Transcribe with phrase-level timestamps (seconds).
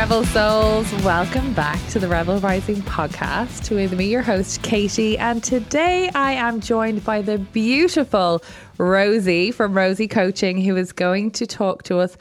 [0.00, 0.90] Rebel Souls.
[1.04, 5.18] Welcome back to the Rebel Rising podcast with me, your host, Katie.
[5.18, 8.42] And today I am joined by the beautiful
[8.78, 12.16] Rosie from Rosie Coaching, who is going to talk to us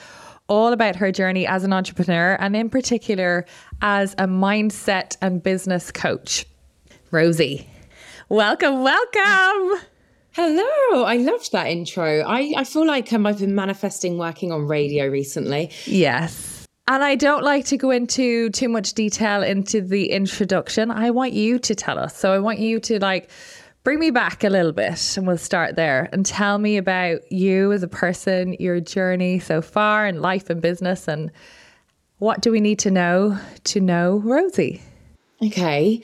[0.50, 3.46] all about her journey as an entrepreneur and, in particular,
[3.82, 6.46] as a mindset and business coach.
[7.11, 7.65] Rosie,
[8.28, 9.79] welcome, welcome.
[10.34, 12.23] Hello, I loved that intro.
[12.28, 15.71] I, I feel like um, I've been manifesting working on radio recently.
[15.86, 16.49] Yes.
[16.89, 20.89] And I don't like to go into too much detail into the introduction.
[20.89, 22.18] I want you to tell us.
[22.18, 23.29] So I want you to like
[23.84, 27.71] bring me back a little bit and we'll start there and tell me about you
[27.71, 31.32] as a person, your journey so far in life and business and
[32.17, 34.82] what do we need to know to know Rosie?
[35.44, 36.02] Okay.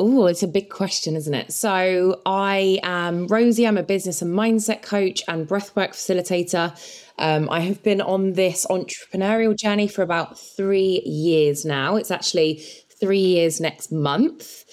[0.00, 1.52] Oh, it's a big question, isn't it?
[1.52, 3.64] So, I am Rosie.
[3.64, 6.76] I'm a business and mindset coach and breathwork facilitator.
[7.18, 11.96] Um, I have been on this entrepreneurial journey for about three years now.
[11.96, 12.62] It's actually
[13.00, 14.64] three years next month.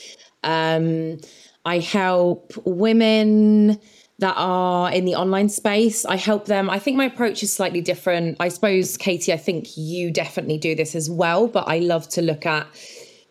[0.43, 1.19] Um,
[1.65, 3.79] I help women
[4.19, 6.05] that are in the online space.
[6.05, 6.69] I help them.
[6.69, 8.37] I think my approach is slightly different.
[8.39, 12.21] I suppose, Katie, I think you definitely do this as well, but I love to
[12.21, 12.67] look at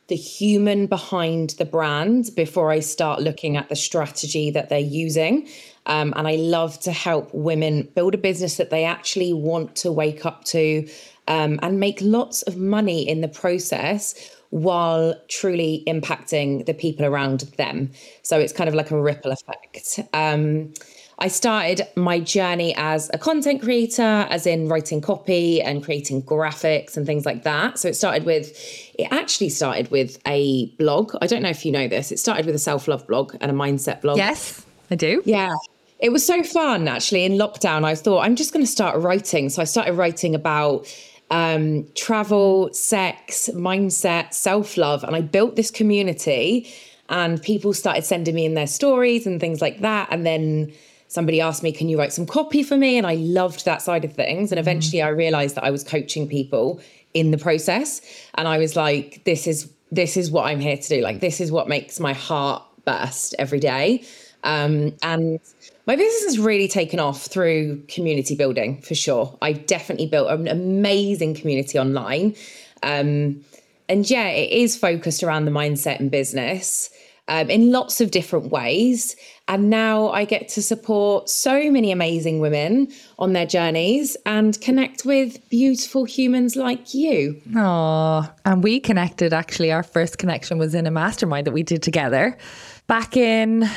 [0.08, 5.48] the human behind the brand before I start looking at the strategy that they're using.
[5.86, 9.91] Um, and I love to help women build a business that they actually want to
[9.91, 10.89] wake up to
[11.27, 14.14] um, and make lots of money in the process
[14.51, 17.91] while truly impacting the people around them.
[18.23, 20.01] So it's kind of like a ripple effect.
[20.12, 20.73] Um,
[21.20, 26.97] I started my journey as a content creator, as in writing copy and creating graphics
[26.97, 27.78] and things like that.
[27.78, 28.53] So it started with,
[28.98, 31.14] it actually started with a blog.
[31.20, 32.11] I don't know if you know this.
[32.11, 34.17] It started with a self love blog and a mindset blog.
[34.17, 35.23] Yes, I do.
[35.24, 35.55] Yeah.
[35.98, 37.84] It was so fun actually in lockdown.
[37.84, 39.48] I thought, I'm just going to start writing.
[39.51, 40.86] So I started writing about
[41.30, 45.05] um, travel, sex, mindset, self love.
[45.05, 46.73] And I built this community
[47.08, 50.08] and people started sending me in their stories and things like that.
[50.11, 50.73] And then
[51.08, 52.96] somebody asked me, Can you write some copy for me?
[52.96, 54.50] And I loved that side of things.
[54.50, 54.68] And mm-hmm.
[54.68, 56.80] eventually I realized that I was coaching people
[57.12, 58.00] in the process.
[58.34, 61.00] And I was like, This is this is what I'm here to do.
[61.02, 64.05] Like this is what makes my heart burst every day.
[64.42, 65.40] Um, and
[65.86, 69.36] my business has really taken off through community building for sure.
[69.42, 72.34] I've definitely built an amazing community online.
[72.83, 73.45] Um,
[73.89, 76.90] and yeah, it is focused around the mindset and business
[77.30, 79.17] um, in lots of different ways.
[79.48, 85.05] And now I get to support so many amazing women on their journeys and connect
[85.05, 87.40] with beautiful humans like you.
[87.56, 89.73] Oh, and we connected actually.
[89.73, 92.39] Our first connection was in a mastermind that we did together
[92.86, 93.68] back in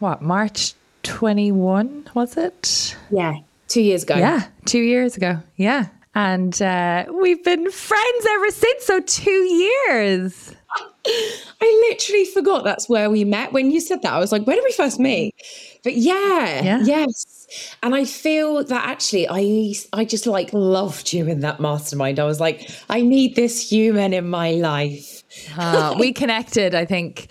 [0.00, 2.96] what, March 21, was it?
[3.10, 3.36] Yeah,
[3.68, 4.16] two years ago.
[4.16, 5.42] Yeah, two years ago.
[5.56, 5.86] Yeah.
[6.14, 8.84] And uh, we've been friends ever since.
[8.84, 10.54] So, two years.
[11.06, 13.52] I literally forgot that's where we met.
[13.52, 15.34] When you said that, I was like, where did we first meet?
[15.82, 16.80] But yeah, yeah.
[16.82, 17.76] yes.
[17.82, 22.18] And I feel that actually I I just like loved you in that mastermind.
[22.18, 25.22] I was like, I need this human in my life.
[25.56, 27.28] Uh, we connected, I think,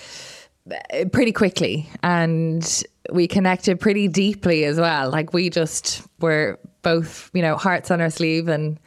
[1.12, 5.10] pretty quickly and we connected pretty deeply as well.
[5.10, 8.80] Like we just were both, you know, hearts on our sleeve and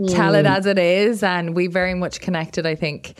[0.00, 0.14] mm.
[0.14, 1.22] tell it as it is.
[1.22, 3.18] And we very much connected, I think,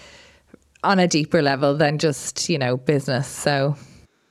[0.82, 3.28] on a deeper level than just, you know, business.
[3.28, 3.76] So.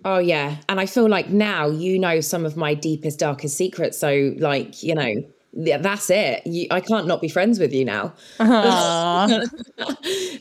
[0.06, 0.58] Oh, yeah.
[0.68, 3.98] And I feel like now you know some of my deepest, darkest secrets.
[3.98, 5.16] So, like, you know,
[5.54, 6.46] that's it.
[6.46, 8.14] You, I can't not be friends with you now.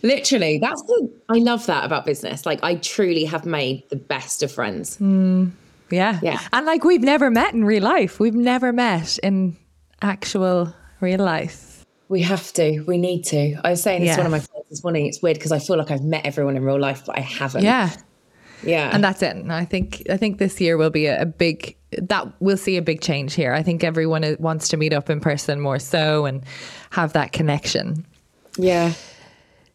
[0.03, 1.13] Literally, that's the.
[1.33, 2.47] I love that about business.
[2.47, 4.99] Like, I truly have made the best of friends.
[4.99, 5.53] Mm,
[5.91, 6.41] yeah, yeah.
[6.53, 8.21] And like, we've never met in real life.
[8.21, 9.57] We've never met in
[10.01, 11.85] actual real life.
[12.09, 12.81] We have to.
[12.81, 13.57] We need to.
[13.65, 14.17] I was saying this yes.
[14.17, 15.07] to one of my friends this morning.
[15.07, 17.65] It's weird because I feel like I've met everyone in real life, but I haven't.
[17.65, 17.91] Yeah.
[18.63, 18.91] Yeah.
[18.93, 19.35] And that's it.
[19.35, 22.77] And I think I think this year will be a, a big that we'll see
[22.77, 23.53] a big change here.
[23.53, 26.45] I think everyone wants to meet up in person more so and
[26.91, 28.07] have that connection.
[28.57, 28.93] Yeah.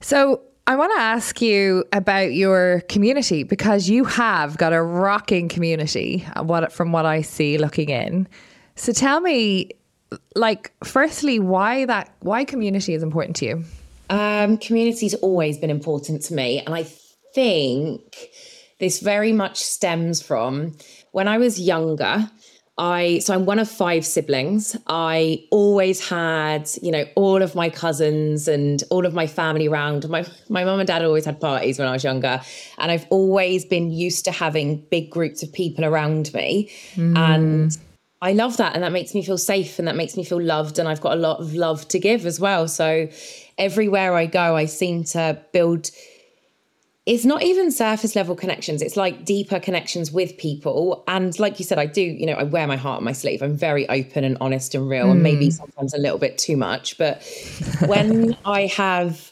[0.01, 5.47] So I want to ask you about your community because you have got a rocking
[5.47, 6.27] community.
[6.35, 8.27] Uh, what from what I see looking in.
[8.75, 9.71] So tell me
[10.35, 13.63] like firstly why that why community is important to you
[14.09, 16.83] um community's always been important to me and i
[17.33, 18.29] think
[18.79, 20.73] this very much stems from
[21.11, 22.29] when i was younger
[22.77, 24.77] I so I'm one of five siblings.
[24.87, 30.07] I always had, you know, all of my cousins and all of my family around.
[30.09, 32.39] My my mum and dad always had parties when I was younger,
[32.77, 36.71] and I've always been used to having big groups of people around me.
[36.95, 37.17] Mm.
[37.17, 37.77] And
[38.21, 38.75] I love that.
[38.75, 40.79] And that makes me feel safe and that makes me feel loved.
[40.79, 42.67] And I've got a lot of love to give as well.
[42.67, 43.09] So
[43.57, 45.89] everywhere I go, I seem to build.
[47.07, 48.81] It's not even surface level connections.
[48.81, 51.05] It's like deeper connections with people.
[51.07, 53.41] And like you said, I do, you know, I wear my heart on my sleeve.
[53.41, 55.11] I'm very open and honest and real, mm.
[55.11, 56.97] and maybe sometimes a little bit too much.
[56.97, 57.23] But
[57.85, 59.31] when I have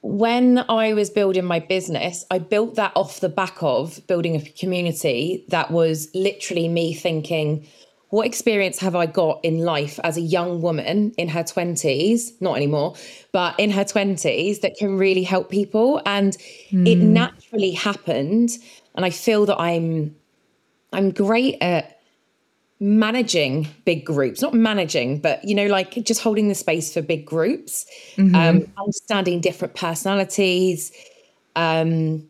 [0.00, 4.40] when I was building my business, I built that off the back of building a
[4.40, 7.66] community that was literally me thinking,
[8.14, 12.56] what experience have I got in life as a young woman in her 20s, not
[12.56, 12.94] anymore,
[13.32, 16.00] but in her 20s that can really help people?
[16.06, 16.36] And
[16.70, 16.86] mm.
[16.86, 17.12] it hmm.
[17.12, 18.50] naturally happened.
[18.94, 20.14] And I feel that I'm
[20.92, 21.98] I'm great at
[22.78, 27.24] managing big groups not managing but you know like just holding the space for big
[27.24, 28.34] groups mm-hmm.
[28.34, 30.92] um, understanding different personalities
[31.56, 32.28] um,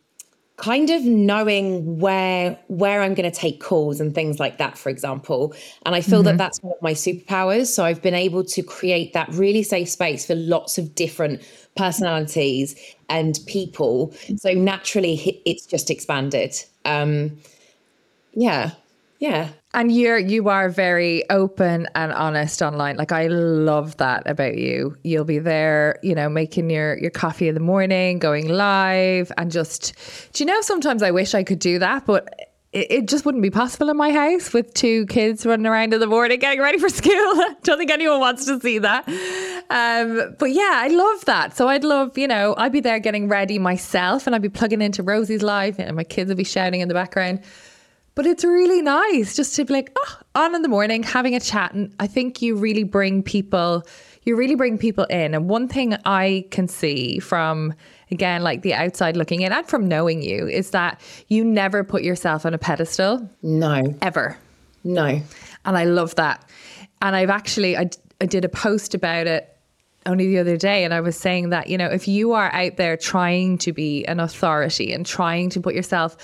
[0.56, 4.88] kind of knowing where where i'm going to take calls and things like that for
[4.88, 5.54] example.
[5.84, 6.26] And i feel mm-hmm.
[6.26, 7.66] that that's one of my superpowers.
[7.66, 11.42] So i've been able to create that really safe space for lots of different
[11.76, 12.76] personalities
[13.08, 14.14] and people.
[14.36, 16.54] So naturally it's just expanded.
[16.84, 17.38] Um
[18.32, 18.72] yeah.
[19.18, 22.96] Yeah and you're you are very open and honest online.
[22.96, 24.96] Like I love that about you.
[25.02, 29.50] You'll be there, you know, making your your coffee in the morning, going live, and
[29.50, 29.94] just.
[30.32, 30.60] Do you know?
[30.62, 32.28] Sometimes I wish I could do that, but
[32.74, 36.08] it, just wouldn't be possible in my house with two kids running around in the
[36.08, 37.12] morning getting ready for school.
[37.62, 39.08] Don't think anyone wants to see that.
[39.70, 41.56] Um, but yeah, I love that.
[41.56, 44.82] So I'd love, you know, I'd be there getting ready myself, and I'd be plugging
[44.82, 47.42] into Rosie's live, and my kids would be shouting in the background.
[48.14, 51.40] But it's really nice just to be like, oh, on in the morning, having a
[51.40, 51.74] chat.
[51.74, 53.82] And I think you really bring people,
[54.22, 55.34] you really bring people in.
[55.34, 57.74] And one thing I can see from,
[58.12, 62.02] again, like the outside looking in and from knowing you is that you never put
[62.02, 63.28] yourself on a pedestal.
[63.42, 63.82] No.
[64.00, 64.38] Ever.
[64.84, 65.20] No.
[65.64, 66.48] And I love that.
[67.02, 67.90] And I've actually, I,
[68.20, 69.50] I did a post about it
[70.06, 72.76] only the other day and I was saying that, you know, if you are out
[72.76, 76.16] there trying to be an authority and trying to put yourself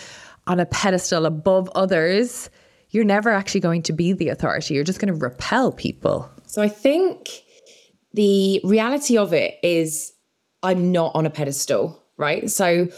[0.47, 2.51] on a pedestal above others,
[2.91, 4.75] you're never actually going to be the authority.
[4.75, 6.31] You're just going to repel people.
[6.47, 7.29] So I think
[8.13, 10.13] the reality of it is
[10.63, 12.51] I'm not on a pedestal, right?
[12.51, 12.89] So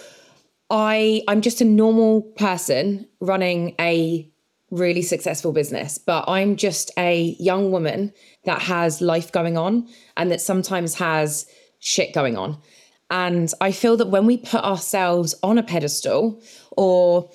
[0.71, 4.29] I I'm just a normal person running a
[4.71, 8.13] really successful business, but I'm just a young woman
[8.45, 9.87] that has life going on
[10.17, 11.47] and that sometimes has
[11.79, 12.59] shit going on.
[13.11, 16.41] And I feel that when we put ourselves on a pedestal
[16.77, 17.31] or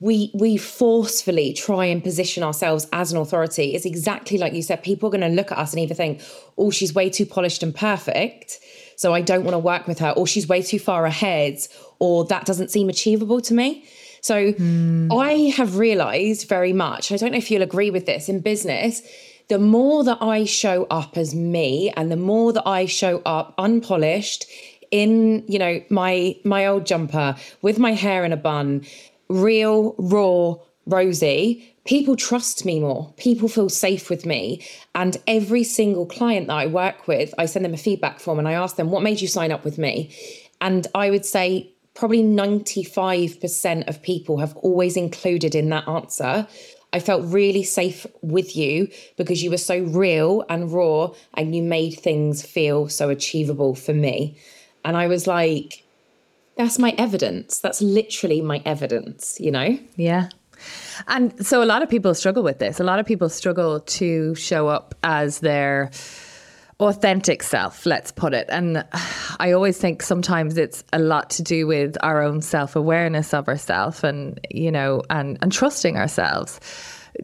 [0.00, 4.82] we we forcefully try and position ourselves as an authority, it's exactly like you said.
[4.82, 6.20] People are going to look at us and either think,
[6.56, 8.60] "Oh, she's way too polished and perfect."
[8.96, 11.58] So I don't want to work with her, or she's way too far ahead,
[11.98, 13.84] or that doesn't seem achievable to me.
[14.20, 15.16] So mm.
[15.16, 19.02] I have realized very much, I don't know if you'll agree with this in business,
[19.48, 23.54] the more that I show up as me and the more that I show up
[23.56, 24.46] unpolished
[24.90, 28.84] in you know my my old jumper with my hair in a bun
[29.28, 30.54] real raw
[30.88, 33.12] Rosie, people trust me more.
[33.18, 34.66] People feel safe with me.
[34.94, 38.48] And every single client that i work with i send them a feedback form and
[38.48, 40.10] i ask them what made you sign up with me?
[40.60, 46.46] And i would say probably 95% of people have always included in that answer.
[46.92, 51.62] I felt really safe with you because you were so real and raw and you
[51.62, 54.38] made things feel so achievable for me.
[54.84, 55.84] And I was like,
[56.56, 57.60] that's my evidence.
[57.60, 59.78] That's literally my evidence, you know?
[59.96, 60.28] Yeah.
[61.06, 62.80] And so a lot of people struggle with this.
[62.80, 65.90] A lot of people struggle to show up as their
[66.80, 68.46] authentic self, let's put it.
[68.50, 68.84] And
[69.38, 74.04] I always think sometimes it's a lot to do with our own self-awareness of ourselves
[74.04, 76.60] and, you know, and and trusting ourselves.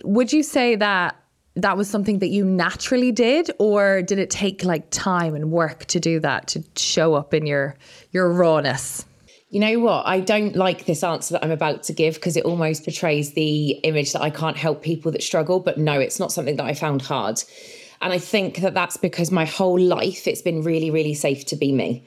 [0.02, 1.16] Would you say that
[1.56, 5.84] that was something that you naturally did or did it take like time and work
[5.86, 7.76] to do that to show up in your
[8.10, 9.04] your rawness?
[9.50, 10.04] You know what?
[10.06, 13.70] I don't like this answer that i'm about to give because it almost portrays the
[13.84, 16.74] image that i can't help people that struggle but no it's not something that i
[16.74, 17.42] found hard.
[18.00, 21.56] And i think that that's because my whole life it's been really really safe to
[21.56, 22.04] be me.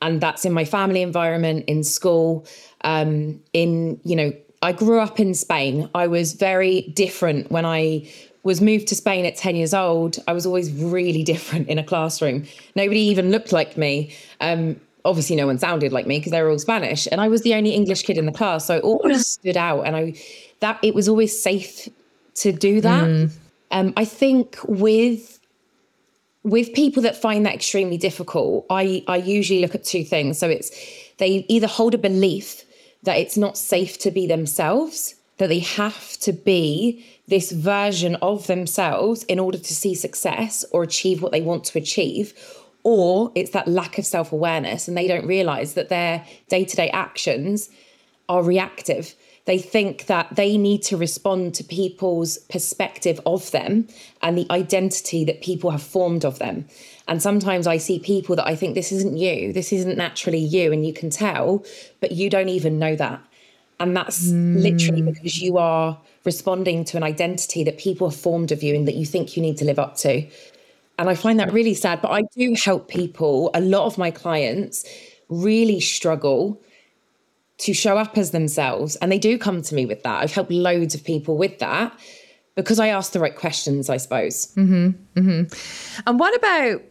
[0.00, 2.46] And that's in my family environment in school
[2.82, 5.88] um, in you know I grew up in Spain.
[5.94, 8.10] I was very different when I
[8.42, 11.84] was moved to Spain at 10 years old, I was always really different in a
[11.84, 12.44] classroom.
[12.74, 14.14] Nobody even looked like me.
[14.40, 17.08] Um, obviously, no one sounded like me because they were all Spanish.
[17.10, 18.66] And I was the only English kid in the class.
[18.66, 19.82] So I always stood out.
[19.82, 20.14] And I,
[20.60, 21.88] that it was always safe
[22.36, 23.04] to do that.
[23.04, 23.30] Mm.
[23.70, 25.38] Um, I think with
[26.44, 30.38] with people that find that extremely difficult, I, I usually look at two things.
[30.38, 30.70] So it's
[31.18, 32.64] they either hold a belief
[33.02, 38.46] that it's not safe to be themselves that they have to be this version of
[38.46, 42.34] themselves in order to see success or achieve what they want to achieve.
[42.84, 46.76] Or it's that lack of self awareness, and they don't realize that their day to
[46.76, 47.70] day actions
[48.28, 49.14] are reactive.
[49.46, 53.88] They think that they need to respond to people's perspective of them
[54.20, 56.66] and the identity that people have formed of them.
[57.06, 60.70] And sometimes I see people that I think this isn't you, this isn't naturally you,
[60.70, 61.64] and you can tell,
[62.00, 63.22] but you don't even know that.
[63.80, 64.60] And that's mm.
[64.60, 68.88] literally because you are responding to an identity that people have formed of you and
[68.88, 70.26] that you think you need to live up to.
[70.98, 72.02] And I find that really sad.
[72.02, 74.84] But I do help people, a lot of my clients
[75.28, 76.60] really struggle
[77.58, 78.96] to show up as themselves.
[78.96, 80.22] And they do come to me with that.
[80.22, 81.96] I've helped loads of people with that
[82.56, 84.52] because I ask the right questions, I suppose.
[84.56, 86.02] Mm-hmm, mm-hmm.
[86.06, 86.82] And what about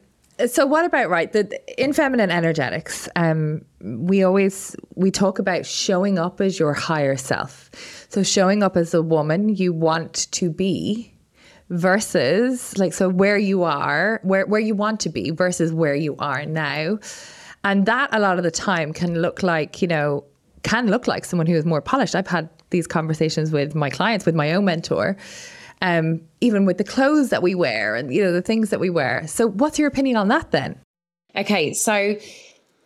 [0.45, 6.17] so what about right the in feminine energetics um we always we talk about showing
[6.17, 7.69] up as your higher self.
[8.09, 11.13] So showing up as a woman you want to be
[11.69, 16.15] versus like so where you are where where you want to be versus where you
[16.17, 16.99] are now.
[17.63, 20.23] And that a lot of the time can look like you know
[20.63, 22.15] can look like someone who is more polished.
[22.15, 25.15] I've had these conversations with my clients with my own mentor
[25.81, 28.89] um, even with the clothes that we wear and you know the things that we
[28.89, 29.25] wear.
[29.27, 30.79] So, what's your opinion on that then?
[31.35, 32.17] Okay, so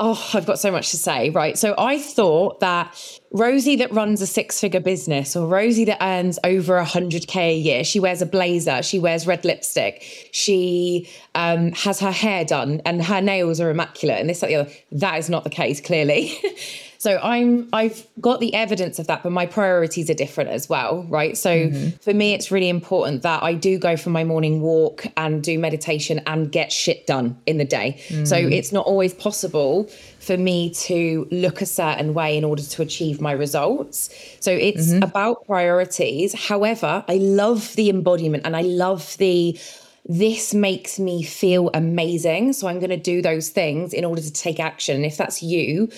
[0.03, 1.55] oh, I've got so much to say, right?
[1.57, 6.75] So I thought that Rosie that runs a six-figure business or Rosie that earns over
[6.77, 11.71] a hundred k a year, she wears a blazer, she wears red lipstick, she um,
[11.73, 14.71] has her hair done, and her nails are immaculate, and this, that, the other.
[14.91, 16.33] That is not the case, clearly.
[17.01, 21.01] So I'm I've got the evidence of that, but my priorities are different as well,
[21.09, 21.35] right?
[21.35, 21.97] So mm-hmm.
[21.97, 25.57] for me, it's really important that I do go for my morning walk and do
[25.57, 27.99] meditation and get shit done in the day.
[28.09, 28.25] Mm-hmm.
[28.25, 29.89] So it's not always possible
[30.19, 34.11] for me to look a certain way in order to achieve my results.
[34.39, 35.01] So it's mm-hmm.
[35.01, 36.35] about priorities.
[36.35, 39.59] However, I love the embodiment and I love the
[40.05, 42.53] this makes me feel amazing.
[42.53, 44.95] So I'm going to do those things in order to take action.
[44.95, 45.89] And if that's you,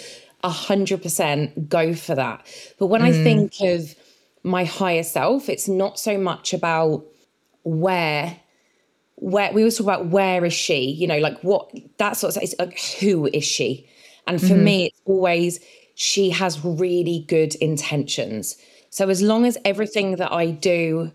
[0.44, 2.46] 100% go for that.
[2.80, 3.06] But when mm.
[3.06, 3.96] I think of
[4.44, 7.06] my higher self, it's not so much about
[7.64, 8.38] where
[9.16, 12.44] where we always talk about where is she you know like what that sort of
[12.60, 13.88] like who is she
[14.28, 14.64] and for mm-hmm.
[14.64, 15.60] me it's always
[15.96, 18.58] she has really good intentions
[18.90, 21.12] so as long as everything that i do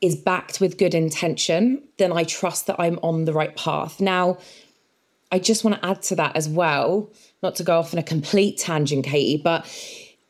[0.00, 4.36] is backed with good intention then i trust that i'm on the right path now
[5.32, 7.10] i just want to add to that as well
[7.42, 9.66] not to go off on a complete tangent, Katie, but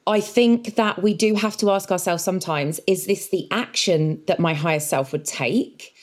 [0.06, 4.40] I think that we do have to ask ourselves sometimes is this the action that
[4.40, 5.94] my higher self would take?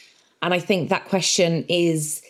[0.41, 2.21] And I think that question is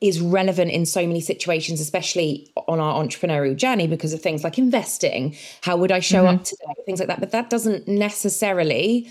[0.00, 4.56] is relevant in so many situations, especially on our entrepreneurial journey, because of things like
[4.56, 5.36] investing.
[5.62, 6.36] How would I show mm-hmm.
[6.36, 6.72] up today?
[6.86, 7.20] Things like that.
[7.20, 9.10] But that doesn't necessarily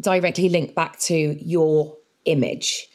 [0.00, 2.88] directly link back to your image.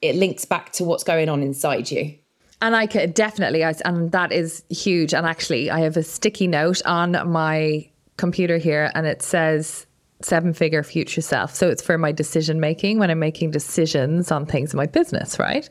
[0.00, 2.16] It links back to what's going on inside you.
[2.62, 5.12] And I could definitely, and that is huge.
[5.12, 9.86] And actually, I have a sticky note on my computer here, and it says
[10.22, 11.54] seven figure future self.
[11.54, 15.38] So it's for my decision making when I'm making decisions on things in my business,
[15.38, 15.68] right?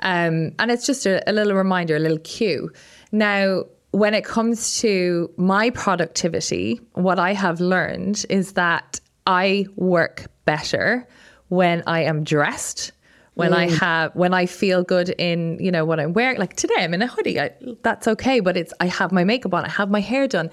[0.00, 2.70] Um, and it's just a, a little reminder, a little cue.
[3.12, 10.26] Now, when it comes to my productivity, what I have learned is that I work
[10.44, 11.06] better
[11.48, 12.92] when I am dressed
[13.34, 13.56] when mm.
[13.56, 16.38] I have when I feel good in you know what I'm wearing.
[16.38, 17.40] Like today, I'm in a hoodie.
[17.40, 17.50] I,
[17.82, 19.64] that's okay, but it's I have my makeup on.
[19.64, 20.50] I have my hair done.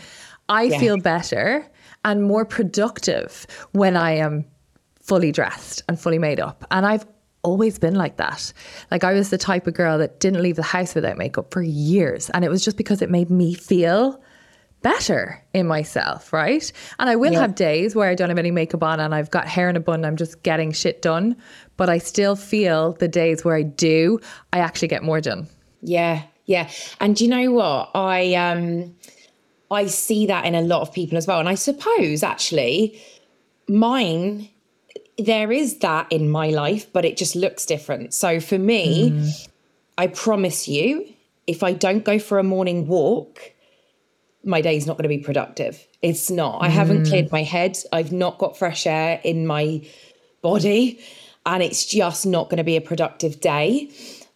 [0.48, 0.80] I yeah.
[0.80, 1.66] feel better
[2.06, 4.46] and more productive when I am
[5.02, 6.66] fully dressed and fully made up.
[6.72, 7.06] And I've
[7.44, 8.52] always been like that.
[8.92, 11.62] Like I was the type of girl that didn't leave the house without makeup for
[11.62, 14.22] years, and it was just because it made me feel
[14.82, 16.72] better in myself, right?
[17.00, 17.42] And I will yeah.
[17.42, 19.80] have days where I don't have any makeup on and I've got hair in a
[19.80, 21.36] bun, I'm just getting shit done.
[21.78, 24.20] But I still feel the days where I do,
[24.54, 25.48] I actually get more done.
[25.82, 26.70] Yeah, yeah.
[27.00, 27.92] And you know what?
[27.96, 28.96] I um
[29.72, 31.40] I see that in a lot of people as well.
[31.40, 33.00] And I suppose actually
[33.68, 34.50] mine
[35.18, 38.14] there is that in my life, but it just looks different.
[38.14, 39.50] So for me, mm.
[39.98, 41.14] I promise you,
[41.46, 43.52] if I don't go for a morning walk,
[44.44, 45.86] my day's not going to be productive.
[46.02, 46.62] It's not.
[46.62, 47.32] I haven't cleared mm.
[47.32, 47.78] my head.
[47.92, 49.82] I've not got fresh air in my
[50.42, 51.00] body,
[51.46, 53.90] and it's just not going to be a productive day.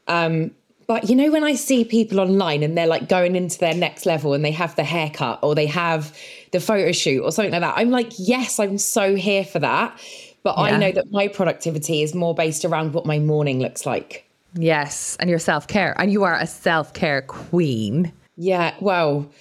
[0.07, 0.51] Um,
[0.87, 4.05] but you know, when I see people online and they're like going into their next
[4.05, 6.17] level and they have the haircut or they have
[6.51, 9.97] the photo shoot or something like that, I'm like, yes, I'm so here for that.
[10.43, 10.63] But yeah.
[10.63, 14.29] I know that my productivity is more based around what my morning looks like.
[14.55, 15.17] Yes.
[15.19, 15.95] And your self care.
[15.99, 18.11] And you are a self care queen.
[18.35, 18.75] Yeah.
[18.81, 19.31] Well,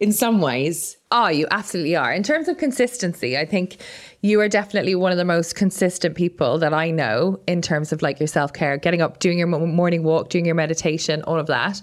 [0.00, 0.96] in some ways.
[1.10, 2.12] Oh, you absolutely are.
[2.12, 3.78] In terms of consistency, I think
[4.22, 8.02] you are definitely one of the most consistent people that I know in terms of
[8.02, 11.46] like your self care, getting up, doing your morning walk, doing your meditation, all of
[11.46, 11.82] that.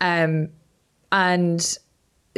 [0.00, 0.48] Um,
[1.12, 1.78] and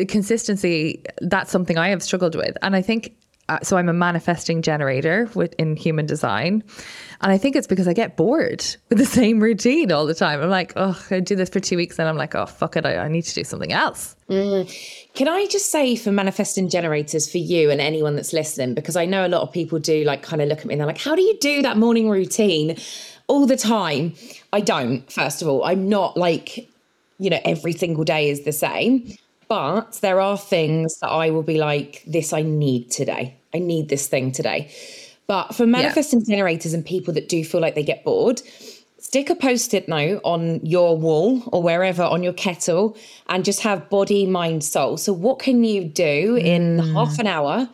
[0.09, 2.57] consistency, that's something I have struggled with.
[2.63, 3.15] And I think
[3.53, 6.65] uh, so I'm a manifesting generator with, in human design.
[7.21, 10.41] And I think it's because I get bored with the same routine all the time.
[10.41, 12.87] I'm like, oh, I do this for two weeks and I'm like, oh, fuck it.
[12.87, 14.17] I, I need to do something else.
[14.29, 14.69] Mm.
[15.15, 19.05] Can I just say for manifesting generators for you and anyone that's listening, because I
[19.05, 20.99] know a lot of people do like kind of look at me and they're like,
[20.99, 22.77] how do you do that morning routine
[23.29, 24.15] all the time?
[24.53, 25.65] I don't, first of all.
[25.65, 26.69] I'm not like,
[27.19, 29.17] you know, every single day is the same.
[29.49, 33.37] But there are things that I will be like, this I need today.
[33.55, 34.73] I need this thing today.
[35.27, 36.37] But for manifesting yeah.
[36.37, 38.43] generators and people that do feel like they get bored,
[38.99, 42.97] stick a post it note on your wall or wherever on your kettle
[43.29, 44.97] and just have body, mind, soul.
[44.97, 46.93] So, what can you do in mm.
[46.93, 47.69] half an hour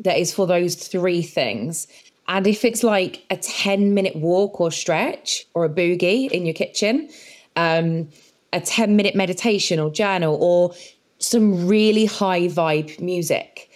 [0.00, 1.86] that is for those three things?
[2.28, 6.54] And if it's like a 10 minute walk or stretch or a boogie in your
[6.54, 7.08] kitchen,
[7.56, 8.08] um,
[8.52, 10.74] a 10 minute meditation or journal, or
[11.18, 13.69] some really high vibe music.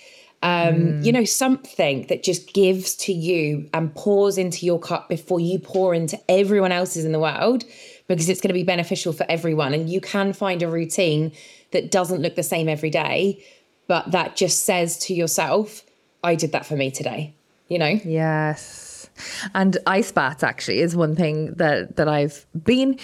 [0.44, 1.04] Um, mm.
[1.04, 5.58] You know, something that just gives to you and pours into your cup before you
[5.58, 7.64] pour into everyone else's in the world,
[8.08, 9.72] because it's going to be beneficial for everyone.
[9.72, 11.32] And you can find a routine
[11.70, 13.42] that doesn't look the same every day,
[13.88, 15.82] but that just says to yourself,
[16.22, 17.32] I did that for me today,
[17.68, 17.98] you know?
[18.04, 19.08] Yes.
[19.54, 22.98] And ice baths actually is one thing that that I've been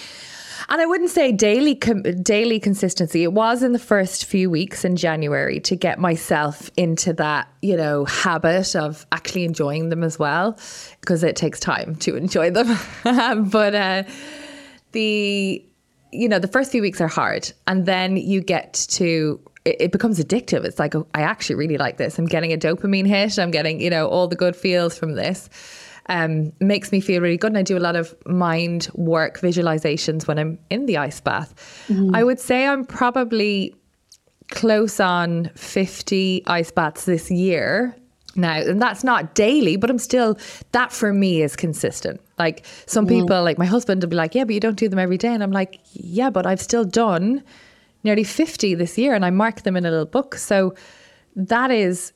[0.68, 3.22] and I wouldn't say daily com- daily consistency.
[3.22, 7.76] It was in the first few weeks in January to get myself into that, you
[7.76, 10.58] know, habit of actually enjoying them as well,
[11.00, 12.76] because it takes time to enjoy them.
[13.50, 14.02] but uh,
[14.92, 15.64] the
[16.12, 20.18] you know the first few weeks are hard, and then you get to it, becomes
[20.18, 20.64] addictive.
[20.64, 22.18] It's like, oh, I actually really like this.
[22.18, 23.38] I'm getting a dopamine hit.
[23.38, 25.48] I'm getting, you know, all the good feels from this
[26.08, 27.48] um, makes me feel really good.
[27.48, 31.54] And I do a lot of mind work visualizations when I'm in the ice bath.
[31.88, 32.14] Mm-hmm.
[32.14, 33.74] I would say I'm probably
[34.50, 37.96] close on 50 ice baths this year
[38.36, 40.38] now and that's not daily but i'm still
[40.72, 43.20] that for me is consistent like some mm.
[43.20, 45.32] people like my husband will be like yeah but you don't do them every day
[45.32, 47.42] and i'm like yeah but i've still done
[48.04, 50.74] nearly 50 this year and i mark them in a little book so
[51.34, 52.12] that is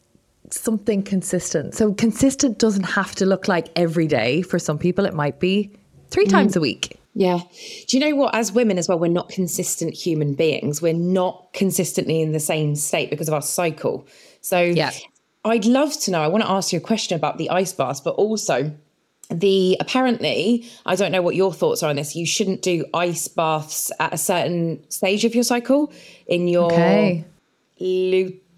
[0.50, 1.74] something consistent.
[1.74, 4.42] So consistent doesn't have to look like every day.
[4.42, 5.70] For some people, it might be
[6.10, 6.30] three mm.
[6.30, 6.98] times a week.
[7.14, 7.40] Yeah.
[7.86, 8.34] Do you know what?
[8.34, 10.82] As women as well, we're not consistent human beings.
[10.82, 14.06] We're not consistently in the same state because of our cycle.
[14.40, 14.90] So yeah.
[15.44, 16.22] I'd love to know.
[16.22, 18.72] I want to ask you a question about the ice baths, but also
[19.30, 22.16] the apparently, I don't know what your thoughts are on this.
[22.16, 25.92] You shouldn't do ice baths at a certain stage of your cycle
[26.26, 27.24] in your okay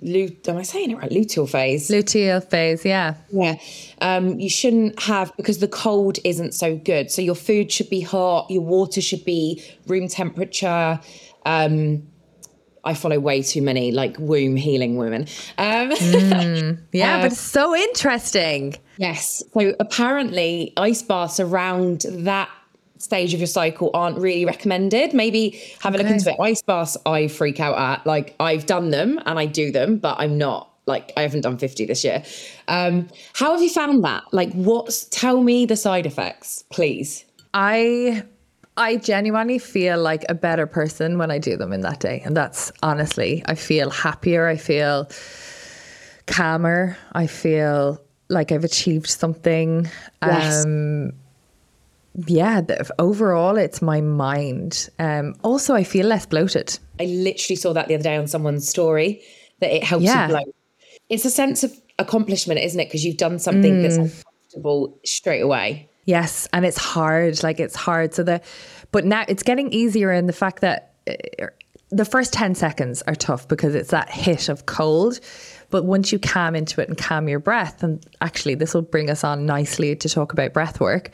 [0.00, 1.10] lut- am I saying it right?
[1.10, 1.88] Luteal phase.
[1.88, 3.14] Luteal phase, yeah.
[3.30, 3.56] Yeah.
[4.00, 7.10] Um, you shouldn't have because the cold isn't so good.
[7.10, 11.00] So your food should be hot, your water should be room temperature.
[11.44, 12.08] Um,
[12.84, 15.22] I follow way too many like womb healing women.
[15.58, 18.76] Um, mm, yeah, uh, but it's so interesting.
[18.96, 19.42] Yes.
[19.52, 22.48] So apparently, ice baths around that
[22.98, 25.14] stage of your cycle aren't really recommended.
[25.14, 26.40] Maybe have a look into it.
[26.40, 28.06] Ice baths, I freak out at.
[28.06, 31.58] Like I've done them and I do them, but I'm not like I haven't done
[31.58, 32.22] 50 this year.
[32.68, 34.24] Um, how have you found that?
[34.32, 37.24] Like what's tell me the side effects, please.
[37.54, 38.22] I
[38.76, 42.22] I genuinely feel like a better person when I do them in that day.
[42.24, 45.08] And that's honestly, I feel happier, I feel
[46.26, 49.88] calmer, I feel like I've achieved something.
[50.22, 50.64] Yes.
[50.64, 51.12] Um
[52.26, 54.88] yeah, the, overall, it's my mind.
[54.98, 56.78] Um, also, I feel less bloated.
[56.98, 59.22] I literally saw that the other day on someone's story
[59.60, 60.26] that it helps yeah.
[60.26, 60.54] you bloat.
[61.08, 62.86] It's a sense of accomplishment, isn't it?
[62.86, 63.82] Because you've done something mm.
[63.82, 65.88] that's uncomfortable straight away.
[66.06, 67.42] Yes, and it's hard.
[67.42, 68.14] Like it's hard.
[68.14, 68.40] So the,
[68.92, 71.46] but now it's getting easier in the fact that uh,
[71.90, 75.20] the first ten seconds are tough because it's that hit of cold.
[75.68, 79.10] But once you calm into it and calm your breath, and actually this will bring
[79.10, 81.10] us on nicely to talk about breath work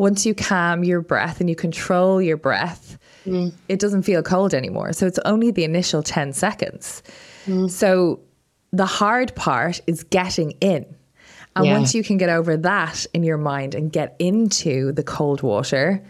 [0.00, 3.52] once you calm your breath and you control your breath, mm.
[3.68, 4.94] it doesn't feel cold anymore.
[4.94, 7.02] So it's only the initial 10 seconds.
[7.44, 7.70] Mm.
[7.70, 8.18] So
[8.72, 10.86] the hard part is getting in.
[11.54, 11.76] And yeah.
[11.76, 16.02] once you can get over that in your mind and get into the cold water,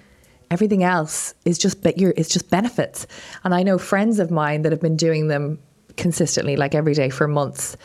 [0.52, 3.08] everything else is just but it's just benefits.
[3.42, 5.58] And I know friends of mine that have been doing them
[5.96, 7.76] consistently, like every day for months,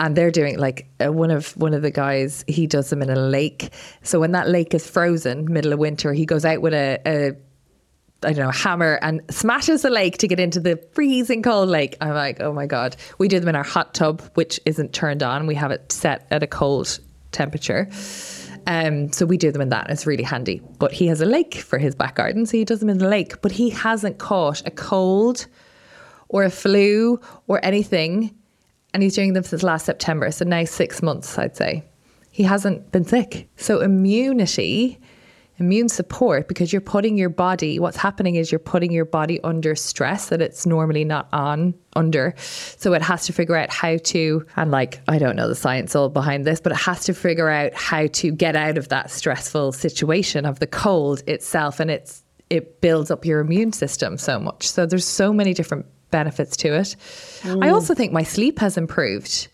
[0.00, 3.10] and they're doing like uh, one of one of the guys he does them in
[3.10, 3.70] a lake
[4.02, 7.32] so when that lake is frozen middle of winter he goes out with a, a
[8.22, 11.96] I don't know, hammer and smashes the lake to get into the freezing cold lake.
[12.00, 12.96] I'm like, oh my God.
[13.18, 15.46] We do them in our hot tub, which isn't turned on.
[15.46, 16.98] We have it set at a cold
[17.30, 17.88] temperature.
[18.66, 19.88] Um, so we do them in that.
[19.88, 20.60] It's really handy.
[20.78, 23.08] But he has a lake for his back garden, so he does them in the
[23.08, 23.40] lake.
[23.40, 25.46] But he hasn't caught a cold
[26.28, 28.34] or a flu or anything.
[28.98, 30.28] And he's doing them since last September.
[30.32, 31.84] So now six months, I'd say.
[32.32, 33.48] He hasn't been sick.
[33.56, 34.98] So immunity
[35.58, 39.76] immune support because you're putting your body what's happening is you're putting your body under
[39.76, 44.46] stress that it's normally not on under so it has to figure out how to
[44.54, 47.48] and like i don't know the science all behind this but it has to figure
[47.48, 52.22] out how to get out of that stressful situation of the cold itself and it's
[52.50, 56.74] it builds up your immune system so much so there's so many different benefits to
[56.74, 56.96] it.
[57.42, 57.64] Mm.
[57.64, 59.48] i also think my sleep has improved.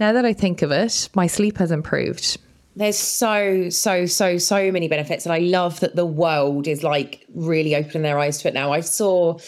[0.00, 2.38] Now that i think of it my sleep has improved.
[2.76, 7.24] There's so so so so many benefits and i love that the world is like
[7.34, 8.72] really opening their eyes to it now.
[8.72, 9.38] I saw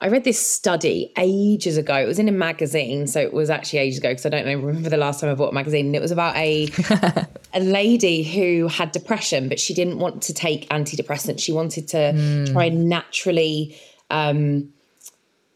[0.00, 1.94] i read this study ages ago.
[1.94, 4.56] It was in a magazine so it was actually ages ago because i don't know
[4.56, 5.86] remember the last time i bought a magazine.
[5.86, 6.68] And it was about a
[7.54, 11.40] a lady who had depression but she didn't want to take antidepressants.
[11.40, 12.52] She wanted to mm.
[12.52, 14.68] try and naturally um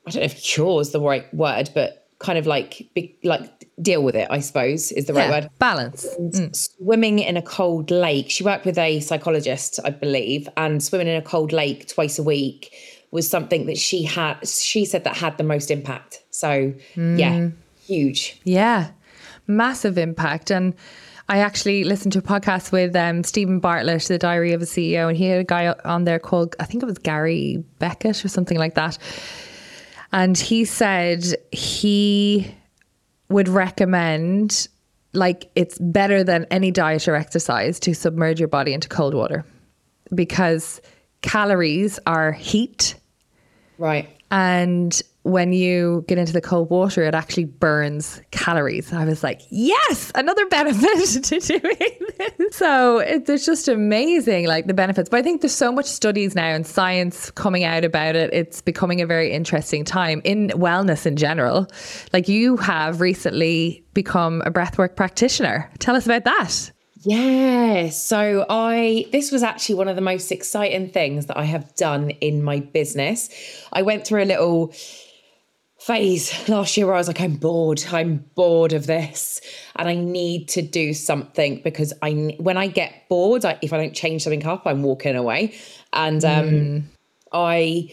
[0.09, 3.68] i don't know if cure is the right word but kind of like be, like
[3.81, 5.51] deal with it, I suppose is the right yeah, word.
[5.59, 6.07] Balance.
[6.18, 6.55] Mm.
[6.55, 8.31] Swimming in a cold lake.
[8.31, 12.23] She worked with a psychologist, I believe, and swimming in a cold lake twice a
[12.23, 12.75] week
[13.11, 16.23] was something that she had she said that had the most impact.
[16.31, 17.18] So mm.
[17.18, 17.49] yeah,
[17.85, 18.40] huge.
[18.44, 18.90] Yeah.
[19.47, 20.51] Massive impact.
[20.51, 20.75] And
[21.29, 25.09] I actually listened to a podcast with um, Steven Bartlett, the Diary of a CEO,
[25.09, 28.29] and he had a guy on there called I think it was Gary Beckett or
[28.29, 28.99] something like that.
[30.12, 32.55] And he said he
[33.29, 34.68] would recommend
[35.12, 39.44] like it's better than any diet or exercise to submerge your body into cold water
[40.14, 40.81] because
[41.23, 42.94] calories are heat.
[43.79, 44.09] Right.
[44.31, 48.92] And when you get into the cold water, it actually burns calories.
[48.92, 52.57] I was like, yes, another benefit to doing this.
[52.57, 55.09] So it's just amazing, like the benefits.
[55.09, 58.33] But I think there's so much studies now and science coming out about it.
[58.33, 61.66] It's becoming a very interesting time in wellness in general.
[62.12, 65.70] Like you have recently become a breathwork practitioner.
[65.78, 66.70] Tell us about that.
[67.00, 67.90] Yeah.
[67.90, 72.11] So I this was actually one of the most exciting things that I have done
[72.11, 73.31] in my business.
[73.72, 74.72] I went through a little
[75.79, 77.83] phase last year where I was like, I'm bored.
[77.91, 79.41] I'm bored of this,
[79.77, 83.79] and I need to do something because I when I get bored, I, if I
[83.79, 85.55] don't change something up, I'm walking away.
[85.93, 86.83] And um, mm.
[87.33, 87.93] I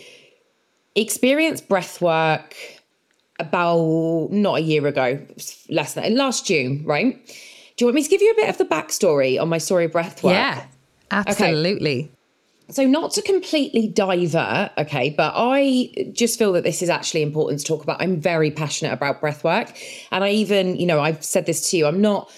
[0.96, 2.56] experienced breath work
[3.40, 5.26] about not a year ago,
[5.70, 7.26] less than last June, right?
[7.78, 9.86] Do you want me to give you a bit of the backstory on my story
[9.86, 10.34] of breath work?
[10.34, 10.66] Yeah,
[11.12, 12.04] absolutely.
[12.04, 12.12] Okay
[12.70, 17.60] so not to completely divert okay but i just feel that this is actually important
[17.60, 18.02] to talk about.
[18.02, 19.78] I'm very passionate about breath work.
[20.12, 22.32] And i even you know i've said this to you i'm not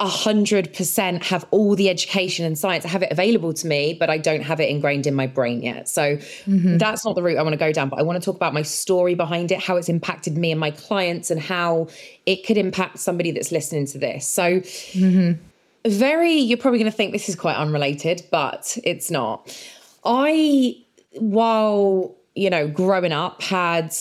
[0.00, 2.84] 100% have all the education and science.
[2.84, 5.62] I have it available to me but i don't have it ingrained in my brain
[5.62, 5.88] yet.
[5.88, 6.78] So mm-hmm.
[6.78, 8.54] that's not the route i want to go down but i want to talk about
[8.54, 11.88] my story behind it how it's impacted me and my clients and how
[12.26, 14.26] it could impact somebody that's listening to this.
[14.26, 15.40] So mm-hmm
[15.86, 19.50] very you're probably going to think this is quite unrelated but it's not
[20.04, 20.76] I,
[21.12, 23.94] while, you know, growing up, had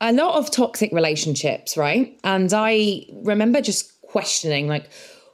[0.00, 2.18] a lot of toxic relationships, right?
[2.24, 4.88] And I remember just questioning, like,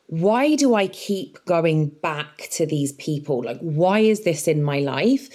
[0.07, 3.43] why do I keep going back to these people?
[3.43, 5.29] Like, why is this in my life?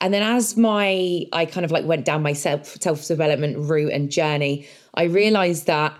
[0.00, 3.92] And then as my, I kind of like went down my self self development route
[3.92, 5.96] and journey, I realized that,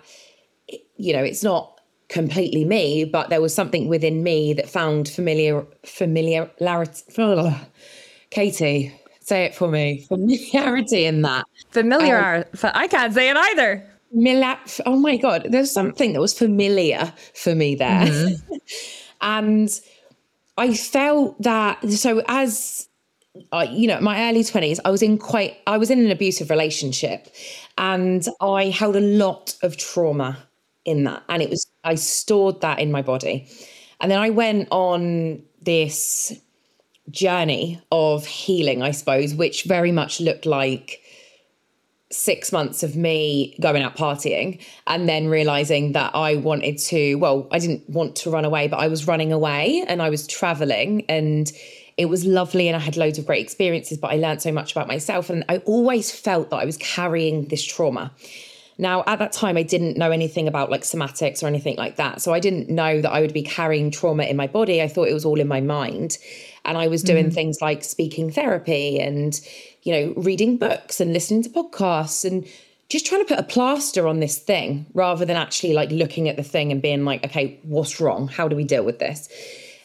[0.96, 1.73] you know, it's not
[2.14, 7.02] completely me, but there was something within me that found familiar familiarity.
[8.30, 10.06] Katie, say it for me.
[10.08, 11.44] Familiarity in that.
[11.70, 12.46] Familiar.
[12.62, 13.84] Um, I can't say it either.
[14.12, 18.54] Mila- oh my god, there's something that was familiar for me there, mm-hmm.
[19.20, 19.68] and
[20.56, 21.90] I felt that.
[21.90, 22.88] So as
[23.52, 26.50] uh, you know, my early 20s, I was in quite, I was in an abusive
[26.50, 27.26] relationship
[27.76, 30.38] and I held a lot of trauma
[30.84, 31.24] in that.
[31.28, 33.48] And it was, I stored that in my body.
[34.00, 36.32] And then I went on this
[37.10, 41.00] journey of healing, I suppose, which very much looked like
[42.10, 47.48] six months of me going out partying and then realizing that I wanted to, well,
[47.50, 51.04] I didn't want to run away, but I was running away and I was traveling
[51.08, 51.50] and
[51.96, 54.72] it was lovely and I had loads of great experiences, but I learned so much
[54.72, 55.30] about myself.
[55.30, 58.12] And I always felt that I was carrying this trauma.
[58.76, 62.20] Now, at that time, I didn't know anything about like somatics or anything like that.
[62.20, 64.82] So I didn't know that I would be carrying trauma in my body.
[64.82, 66.18] I thought it was all in my mind.
[66.64, 67.34] And I was doing mm.
[67.34, 69.38] things like speaking therapy and,
[69.82, 72.46] you know, reading books and listening to podcasts and
[72.88, 76.36] just trying to put a plaster on this thing rather than actually like looking at
[76.36, 78.28] the thing and being like, okay, what's wrong?
[78.28, 79.28] How do we deal with this?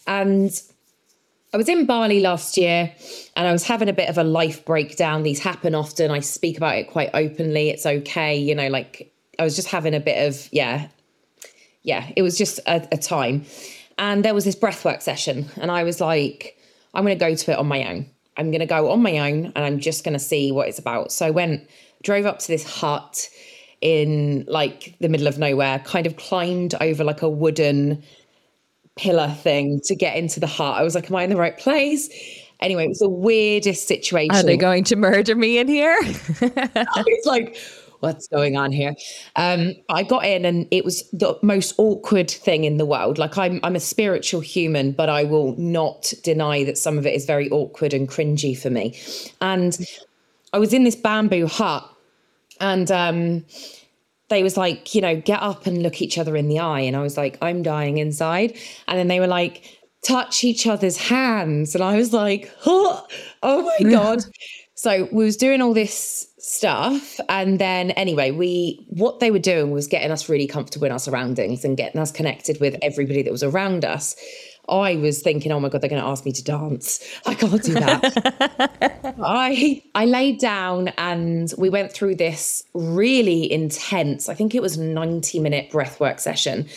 [0.07, 0.51] And
[1.51, 2.93] I was in Bali last year
[3.35, 5.23] and I was having a bit of a life breakdown.
[5.23, 6.11] These happen often.
[6.11, 7.69] I speak about it quite openly.
[7.69, 8.37] It's okay.
[8.37, 10.87] You know, like I was just having a bit of, yeah,
[11.81, 13.45] yeah, it was just a, a time.
[13.97, 15.47] And there was this breathwork session.
[15.57, 16.55] And I was like,
[16.93, 18.05] I'm going to go to it on my own.
[18.37, 20.79] I'm going to go on my own and I'm just going to see what it's
[20.79, 21.11] about.
[21.11, 21.67] So I went,
[22.03, 23.27] drove up to this hut
[23.81, 28.03] in like the middle of nowhere, kind of climbed over like a wooden
[28.99, 30.77] pillar thing to get into the heart.
[30.77, 32.09] I was like, am I in the right place?
[32.59, 34.35] Anyway, it was the weirdest situation.
[34.35, 35.97] Are they going to murder me in here?
[36.01, 37.57] it's like,
[38.01, 38.95] what's going on here?
[39.37, 43.17] Um, I got in and it was the most awkward thing in the world.
[43.17, 47.13] Like I'm I'm a spiritual human, but I will not deny that some of it
[47.13, 48.97] is very awkward and cringy for me.
[49.39, 49.77] And
[50.51, 51.89] I was in this bamboo hut
[52.59, 53.45] and um
[54.29, 56.81] they was like, you know, get up and look each other in the eye.
[56.81, 58.57] And I was like, I'm dying inside.
[58.87, 61.75] And then they were like, touch each other's hands.
[61.75, 63.05] And I was like, oh,
[63.43, 64.19] oh my God.
[64.75, 67.19] so we was doing all this stuff.
[67.27, 70.99] And then anyway, we what they were doing was getting us really comfortable in our
[70.99, 74.15] surroundings and getting us connected with everybody that was around us.
[74.69, 77.03] I was thinking, oh my god, they're going to ask me to dance.
[77.25, 79.15] I can't do that.
[79.23, 84.29] I I laid down and we went through this really intense.
[84.29, 86.67] I think it was ninety minute breathwork session,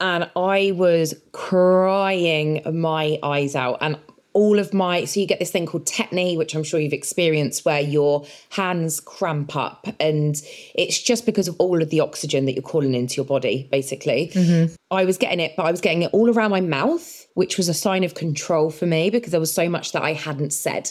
[0.00, 3.78] and I was crying my eyes out.
[3.80, 3.98] And
[4.34, 7.64] all of my so you get this thing called tetany which i'm sure you've experienced
[7.64, 9.86] where your hands cramp up.
[10.00, 10.36] And
[10.74, 14.30] it's just because of all of the oxygen that you're calling into your body basically.
[14.34, 14.74] Mm-hmm.
[14.90, 17.68] i was getting it but i was getting it all around my mouth which was
[17.68, 20.90] a sign of control for me because there was so much that i hadn't said.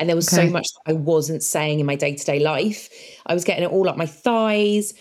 [0.00, 0.46] And there was okay.
[0.46, 2.88] so much that i wasn't saying in my day-to-day life.
[3.26, 4.94] I was getting it all up my thighs.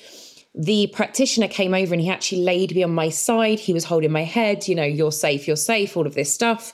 [0.55, 3.59] The practitioner came over and he actually laid me on my side.
[3.59, 6.73] He was holding my head you know you're safe you're safe all of this stuff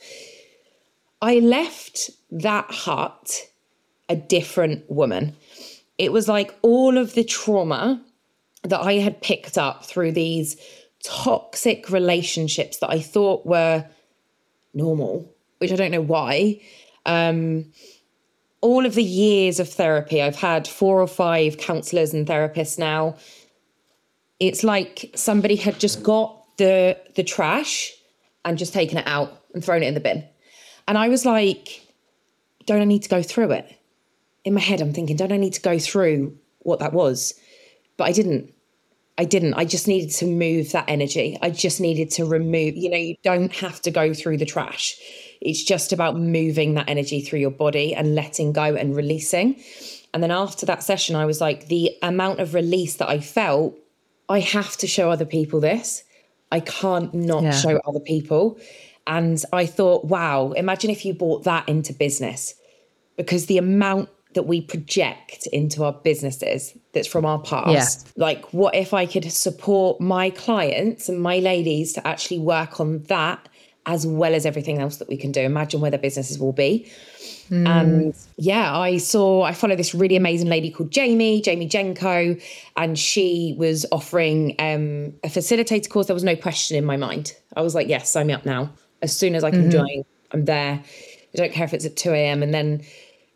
[1.23, 3.47] I left that hut
[4.09, 5.37] a different woman.
[5.97, 8.03] It was like all of the trauma
[8.63, 10.57] that I had picked up through these
[11.01, 13.85] toxic relationships that I thought were
[14.73, 16.59] normal, which I don't know why.
[17.05, 17.71] Um,
[18.59, 23.15] all of the years of therapy, I've had four or five counselors and therapists now.
[24.41, 27.93] It's like somebody had just got the the trash
[28.43, 30.27] and just taken it out and thrown it in the bin.
[30.87, 31.81] And I was like,
[32.65, 33.79] don't I need to go through it?
[34.45, 37.33] In my head, I'm thinking, don't I need to go through what that was?
[37.97, 38.53] But I didn't.
[39.17, 39.53] I didn't.
[39.53, 41.37] I just needed to move that energy.
[41.41, 44.97] I just needed to remove, you know, you don't have to go through the trash.
[45.39, 49.61] It's just about moving that energy through your body and letting go and releasing.
[50.13, 53.77] And then after that session, I was like, the amount of release that I felt,
[54.29, 56.03] I have to show other people this.
[56.51, 57.51] I can't not yeah.
[57.51, 58.59] show other people.
[59.05, 62.55] And I thought, wow, imagine if you brought that into business
[63.17, 68.11] because the amount that we project into our businesses that's from our past.
[68.15, 68.23] Yeah.
[68.23, 73.03] Like, what if I could support my clients and my ladies to actually work on
[73.03, 73.47] that
[73.85, 75.41] as well as everything else that we can do?
[75.41, 76.89] Imagine where their businesses will be.
[77.49, 77.67] Mm.
[77.67, 82.41] And yeah, I saw, I follow this really amazing lady called Jamie, Jamie Jenko,
[82.77, 86.07] and she was offering um, a facilitator course.
[86.07, 87.35] There was no question in my mind.
[87.55, 88.71] I was like, yes, sign me up now
[89.03, 89.71] as soon as I can mm-hmm.
[89.71, 90.81] join, I'm there.
[90.81, 92.41] I don't care if it's at 2 a.m.
[92.41, 92.81] And then,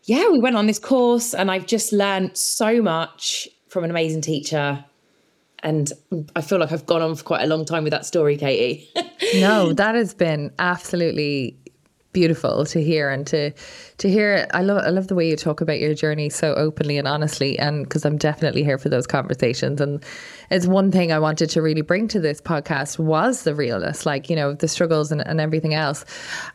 [0.04, 4.22] yeah, we went on this course and I've just learned so much from an amazing
[4.22, 4.84] teacher.
[5.62, 5.92] And
[6.34, 8.88] I feel like I've gone on for quite a long time with that story, Katie.
[9.34, 11.58] no, that has been absolutely
[12.18, 13.52] beautiful to hear and to
[13.98, 16.98] to hear I love I love the way you talk about your journey so openly
[16.98, 19.80] and honestly and because I'm definitely here for those conversations.
[19.80, 20.04] And
[20.50, 24.28] it's one thing I wanted to really bring to this podcast was the realness like
[24.28, 26.04] you know the struggles and, and everything else.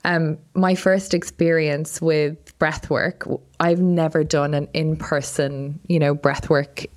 [0.03, 3.25] Um my first experience with breath work
[3.61, 6.87] I've never done an in-person you know breath work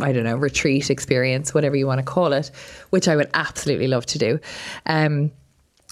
[0.00, 2.50] I don't know, retreat experience, whatever you want to call it,
[2.90, 4.40] which I would absolutely love to do.
[4.86, 5.30] Um,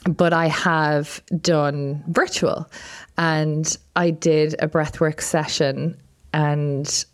[0.05, 2.71] but I have done virtual
[3.17, 6.01] and I did a breathwork session
[6.33, 7.05] and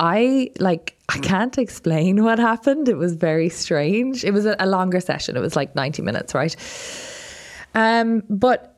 [0.00, 2.88] I like I can't explain what happened.
[2.88, 4.24] It was very strange.
[4.24, 5.36] It was a, a longer session.
[5.36, 6.54] It was like 90 minutes, right?
[7.74, 8.76] Um but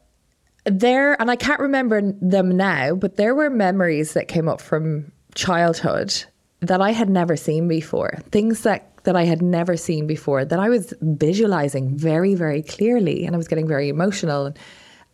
[0.65, 5.13] there and I can't remember them now, but there were memories that came up from
[5.35, 6.25] childhood
[6.61, 10.59] that I had never seen before, things that that I had never seen before, that
[10.59, 14.47] I was visualizing very, very clearly, and I was getting very emotional.
[14.47, 14.59] And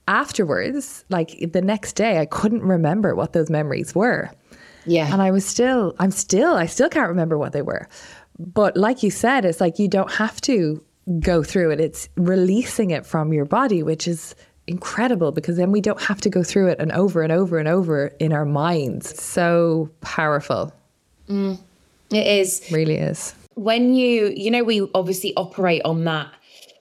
[0.08, 4.30] afterwards, like the next day, I couldn't remember what those memories were.
[4.86, 5.12] Yeah.
[5.12, 7.88] And I was still, I'm still, I still can't remember what they were.
[8.38, 10.82] But like you said, it's like you don't have to
[11.20, 11.80] go through it.
[11.80, 14.34] It's releasing it from your body, which is
[14.66, 17.68] incredible because then we don't have to go through it and over and over and
[17.68, 19.20] over in our minds.
[19.22, 20.72] So powerful.
[21.28, 21.58] Mm,
[22.10, 22.68] it is.
[22.70, 23.34] Really is.
[23.56, 26.32] When you, you know, we obviously operate on that.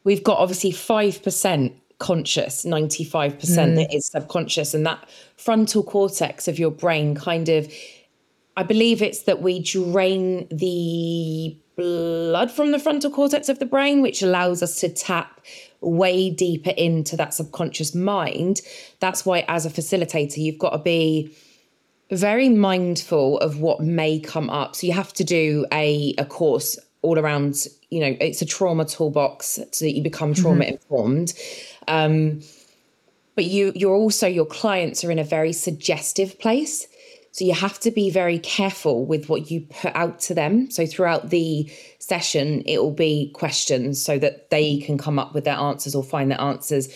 [0.03, 3.75] We've got obviously 5% conscious, 95% mm.
[3.75, 4.73] that is subconscious.
[4.73, 7.71] And that frontal cortex of your brain kind of,
[8.57, 14.01] I believe it's that we drain the blood from the frontal cortex of the brain,
[14.01, 15.41] which allows us to tap
[15.81, 18.61] way deeper into that subconscious mind.
[18.99, 21.35] That's why, as a facilitator, you've got to be
[22.11, 24.75] very mindful of what may come up.
[24.75, 28.85] So you have to do a, a course all around, you know, it's a trauma
[28.85, 30.73] toolbox so that you become trauma mm-hmm.
[30.73, 31.33] informed.
[31.87, 32.41] Um,
[33.35, 36.87] but you you're also your clients are in a very suggestive place.
[37.31, 40.71] So you have to be very careful with what you put out to them.
[40.71, 45.43] So throughout the session, it will be questions so that they can come up with
[45.43, 46.87] their answers or find their answers.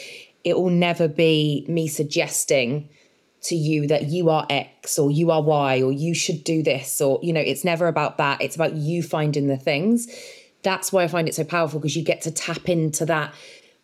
[0.46, 2.88] It will never be me suggesting
[3.42, 7.00] to you that you are X or you are Y or you should do this
[7.02, 8.42] or, you know, it's never about that.
[8.42, 10.08] It's about you finding the things.
[10.64, 13.34] That's why I find it so powerful because you get to tap into that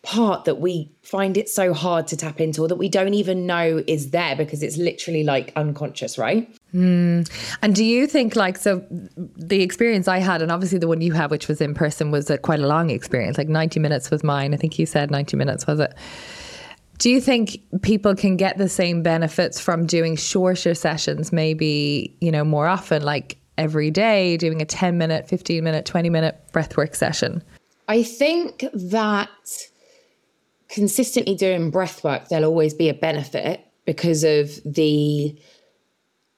[0.06, 3.44] part that we find it so hard to tap into or that we don't even
[3.44, 6.48] know is there because it's literally like unconscious, right?
[6.72, 7.28] Mm.
[7.62, 11.12] And do you think like so the experience I had and obviously the one you
[11.12, 14.22] had which was in person was a, quite a long experience like 90 minutes was
[14.22, 15.92] mine I think you said 90 minutes was it
[16.98, 22.30] do you think people can get the same benefits from doing shorter sessions maybe you
[22.30, 26.94] know more often like every day doing a 10 minute 15 minute 20 minute breathwork
[26.94, 27.42] session
[27.88, 29.30] I think that
[30.68, 35.38] consistently doing breath work, there'll always be a benefit because of the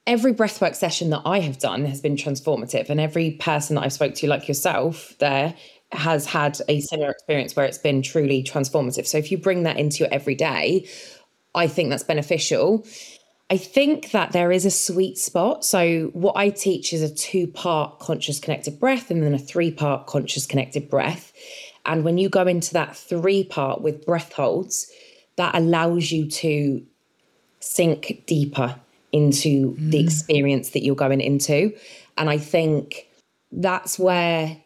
[0.05, 2.89] every breathwork session that I have done has been transformative.
[2.89, 5.55] And every person that I've spoke to, like yourself, there
[5.91, 9.07] has had a similar experience where it's been truly transformative.
[9.07, 10.87] So if you bring that into your everyday,
[11.55, 12.85] I think that's beneficial.
[13.49, 15.65] I think that there is a sweet spot.
[15.65, 19.71] So, what I teach is a two part conscious connected breath and then a three
[19.71, 21.33] part conscious connected breath.
[21.85, 24.91] And when you go into that three part with breath holds,
[25.37, 26.85] that allows you to
[27.59, 28.75] sink deeper
[29.11, 29.91] into mm.
[29.91, 31.73] the experience that you're going into.
[32.17, 33.07] And I think
[33.51, 34.57] that's where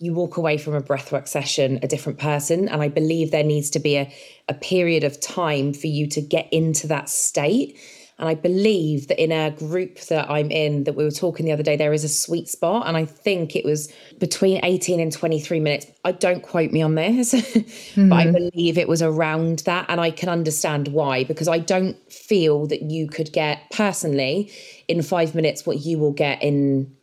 [0.00, 2.68] you walk away from a breathwork session a different person.
[2.68, 4.12] And I believe there needs to be a,
[4.48, 7.78] a period of time for you to get into that state
[8.20, 11.52] and I believe that in a group that I'm in, that we were talking the
[11.52, 12.86] other day, there is a sweet spot.
[12.86, 15.86] And I think it was between 18 and 23 minutes.
[16.04, 18.08] I don't quote me on this, mm-hmm.
[18.10, 18.50] but I mm-hmm.
[18.50, 19.86] believe it was around that.
[19.88, 24.52] And I can understand why, because I don't feel that you could get personally
[24.86, 26.94] in five minutes what you will get in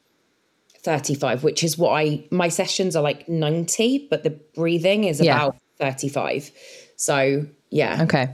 [0.87, 5.35] 35, which is what I, my sessions are like 90, but the breathing is yeah.
[5.35, 6.49] about 35.
[6.95, 8.03] So, yeah.
[8.03, 8.29] Okay.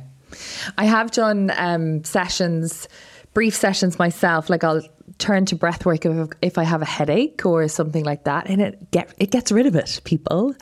[0.78, 2.88] I have done um, sessions,
[3.34, 4.52] brief sessions myself.
[4.52, 4.84] Like I'll
[5.18, 8.62] turn to breath work if, if I have a headache or something like that, and
[8.62, 10.00] it get it gets rid of it.
[10.04, 10.56] People,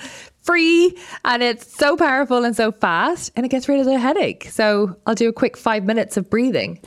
[0.43, 4.45] free, and it's so powerful and so fast, and it gets rid of the headache.
[4.45, 6.79] So I'll do a quick five minutes of breathing,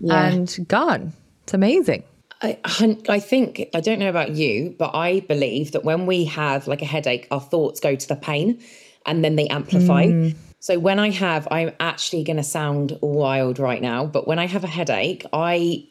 [0.00, 0.28] yeah.
[0.28, 1.12] and gone.
[1.44, 2.04] It's amazing.
[2.42, 2.58] I,
[3.08, 6.82] I think I don't know about you, but I believe that when we have like
[6.82, 8.62] a headache, our thoughts go to the pain,
[9.06, 10.06] and then they amplify.
[10.06, 10.36] Mm.
[10.58, 14.46] So when I have, I'm actually going to sound wild right now, but when I
[14.46, 15.86] have a headache, I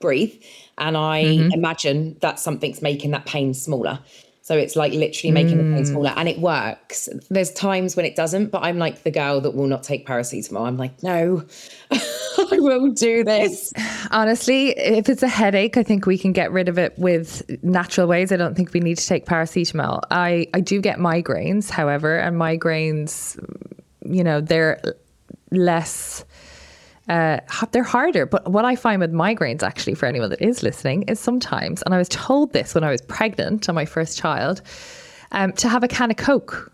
[0.00, 0.42] breathe
[0.78, 1.52] and I mm-hmm.
[1.52, 4.00] imagine that something's making that pain smaller.
[4.42, 5.68] So it's like literally making mm.
[5.68, 5.86] the pain mm.
[5.86, 7.08] smaller and it works.
[7.28, 10.66] There's times when it doesn't, but I'm like the girl that will not take paracetamol.
[10.66, 11.44] I'm like, no,
[11.90, 13.72] I will do this.
[14.10, 18.06] Honestly, if it's a headache, I think we can get rid of it with natural
[18.06, 18.32] ways.
[18.32, 20.00] I don't think we need to take paracetamol.
[20.10, 23.38] I, I do get migraines, however, and migraines
[24.04, 24.80] you know, they're
[25.50, 26.24] less.
[27.10, 27.40] Uh,
[27.72, 28.24] they're harder.
[28.24, 31.92] But what I find with migraines, actually, for anyone that is listening, is sometimes, and
[31.92, 34.62] I was told this when I was pregnant on my first child,
[35.32, 36.72] um, to have a can of Coke,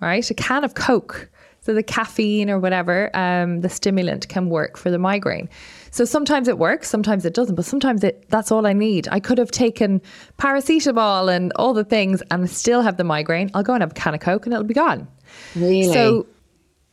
[0.00, 0.30] right?
[0.30, 1.30] A can of Coke.
[1.60, 5.48] So the caffeine or whatever, um, the stimulant can work for the migraine.
[5.90, 9.08] So sometimes it works, sometimes it doesn't, but sometimes it that's all I need.
[9.10, 10.00] I could have taken
[10.38, 13.50] paracetamol and all the things and still have the migraine.
[13.54, 15.08] I'll go and have a can of Coke and it'll be gone.
[15.56, 15.92] Really?
[15.92, 16.26] So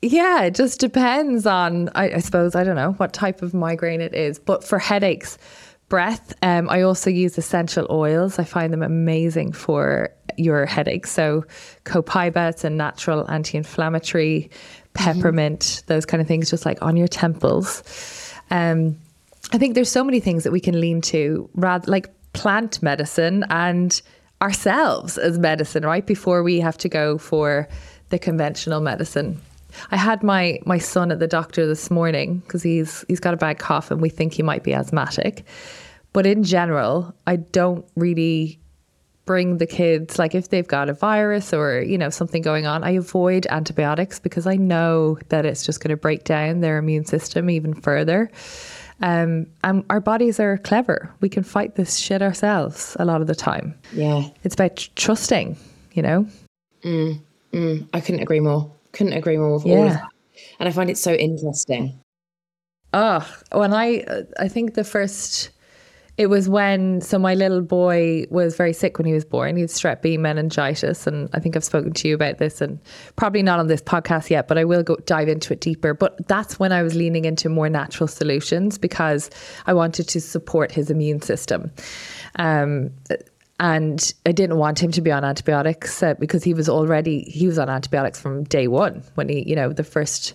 [0.02, 4.02] yeah, it just depends on, I, I, suppose, I don't know what type of migraine
[4.02, 4.40] it is.
[4.40, 5.38] But for headaches,
[5.90, 6.34] breath.
[6.42, 8.40] Um, I also use essential oils.
[8.40, 11.12] I find them amazing for your headaches.
[11.12, 11.46] So,
[11.84, 14.50] copaiba, it's a natural anti inflammatory,
[14.94, 15.86] peppermint, mm-hmm.
[15.88, 17.84] those kind of things, just like on your temples.
[18.52, 18.98] Um,
[19.54, 23.46] I think there's so many things that we can lean to, rather like plant medicine
[23.50, 24.02] and
[24.42, 26.06] ourselves as medicine, right?
[26.06, 27.68] Before we have to go for
[28.10, 29.40] the conventional medicine.
[29.92, 33.38] I had my my son at the doctor this morning because he's he's got a
[33.38, 35.46] bad cough and we think he might be asthmatic.
[36.14, 38.60] But in general, I don't really
[39.26, 42.84] bring the kids like if they've got a virus or you know something going on
[42.84, 47.06] i avoid antibiotics because i know that it's just going to break down their immune
[47.06, 48.30] system even further.
[49.02, 51.14] Um, and our bodies are clever.
[51.20, 53.78] We can fight this shit ourselves a lot of the time.
[53.92, 54.30] Yeah.
[54.44, 55.58] It's about tr- trusting
[55.96, 56.28] you know?
[56.84, 57.22] Mm,
[57.52, 59.76] mm, i couldn't agree more couldn't agree more with yeah.
[59.76, 60.10] all of that.
[60.60, 62.00] And I find it so interesting.
[62.94, 64.06] Oh, when I,
[64.40, 65.50] I think the first,
[66.18, 69.58] it was when, so my little boy was very sick when he was born.
[69.58, 71.06] He had strep B meningitis.
[71.06, 72.80] And I think I've spoken to you about this and
[73.18, 75.94] probably not on this podcast yet, but I will go dive into it deeper.
[75.94, 79.30] But that's when I was leaning into more natural solutions because
[79.66, 81.72] I wanted to support his immune system.
[82.40, 82.92] Um,
[83.60, 87.48] and I didn't want him to be on antibiotics uh, because he was already he
[87.48, 90.34] was on antibiotics from day one when he you know the first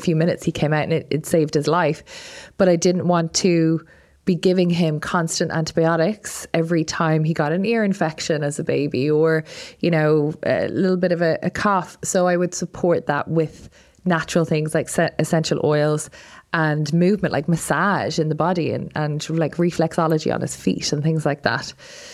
[0.00, 2.50] few minutes he came out and it, it saved his life.
[2.58, 3.84] But I didn't want to
[4.24, 9.10] be giving him constant antibiotics every time he got an ear infection as a baby
[9.10, 9.44] or
[9.80, 11.96] you know a little bit of a, a cough.
[12.04, 13.68] So I would support that with
[14.04, 16.08] natural things like essential oils
[16.52, 21.02] and movement, like massage in the body and, and like reflexology on his feet and
[21.02, 21.72] things like that.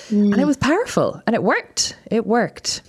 [0.09, 0.33] Mm.
[0.33, 1.97] And it was powerful and it worked.
[2.11, 2.83] It worked.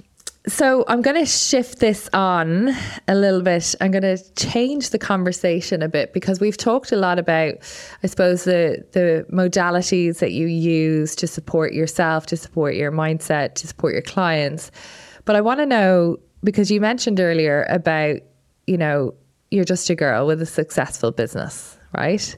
[0.47, 2.73] So I'm going to shift this on
[3.09, 3.75] a little bit.
[3.81, 7.55] I'm going to change the conversation a bit because we've talked a lot about,
[8.01, 13.55] I suppose, the the modalities that you use to support yourself, to support your mindset,
[13.55, 14.71] to support your clients.
[15.25, 18.21] But I want to know because you mentioned earlier about,
[18.67, 19.15] you know,
[19.51, 22.37] you're just a girl with a successful business, right?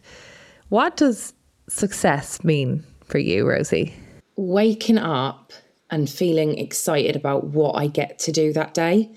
[0.70, 1.34] What does
[1.68, 3.94] success mean for you, Rosie?
[4.36, 5.52] Waking up
[5.90, 9.12] and feeling excited about what I get to do that day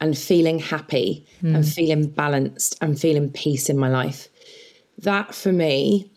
[0.00, 1.54] and feeling happy mm.
[1.54, 4.28] and feeling balanced and feeling peace in my life.
[4.98, 6.10] That for me,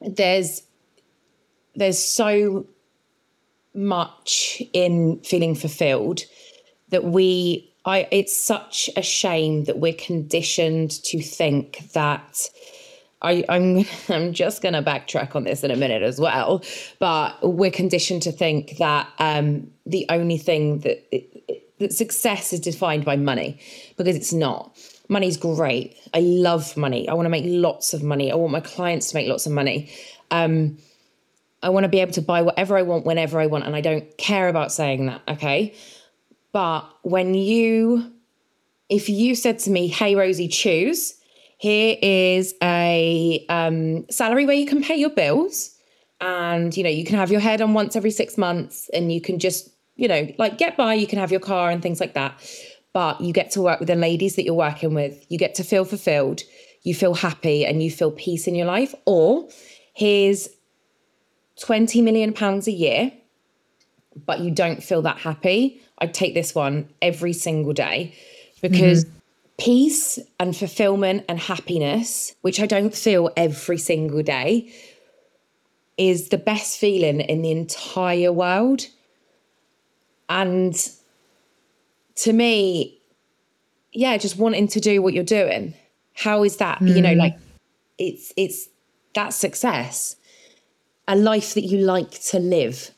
[0.00, 0.62] there's
[1.74, 2.66] there's so
[3.74, 6.22] much in feeling fulfilled
[6.88, 12.50] that we I it's such a shame that we're conditioned to think that
[13.22, 16.62] I, am I'm, I'm just going to backtrack on this in a minute as well,
[16.98, 21.10] but we're conditioned to think that um, the only thing that,
[21.78, 23.58] that success is defined by money
[23.96, 24.76] because it's not.
[25.08, 25.96] Money's great.
[26.12, 27.08] I love money.
[27.08, 28.32] I want to make lots of money.
[28.32, 29.90] I want my clients to make lots of money.
[30.32, 30.78] Um,
[31.62, 33.80] I want to be able to buy whatever I want whenever I want, and I
[33.80, 35.22] don't care about saying that.
[35.28, 35.74] Okay,
[36.56, 38.10] but when you,
[38.88, 41.12] if you said to me, hey, Rosie, choose,
[41.58, 45.76] here is a um, salary where you can pay your bills
[46.18, 49.20] and, you know, you can have your head on once every six months and you
[49.20, 52.14] can just, you know, like get by, you can have your car and things like
[52.14, 52.32] that.
[52.94, 55.26] But you get to work with the ladies that you're working with.
[55.28, 56.40] You get to feel fulfilled.
[56.84, 58.94] You feel happy and you feel peace in your life.
[59.04, 59.46] Or
[59.92, 60.48] here's
[61.60, 63.12] 20 million pounds a year,
[64.24, 68.14] but you don't feel that happy I'd take this one every single day
[68.60, 69.18] because mm-hmm.
[69.58, 74.72] peace and fulfillment and happiness, which I don't feel every single day,
[75.96, 78.86] is the best feeling in the entire world.
[80.28, 80.76] And
[82.16, 82.98] to me,
[83.92, 85.74] yeah, just wanting to do what you're doing.
[86.12, 86.80] How is that?
[86.80, 86.96] Mm.
[86.96, 87.18] You know, mm.
[87.18, 87.38] like
[87.98, 88.68] it's it's
[89.14, 90.16] that success.
[91.08, 92.90] A life that you like to live.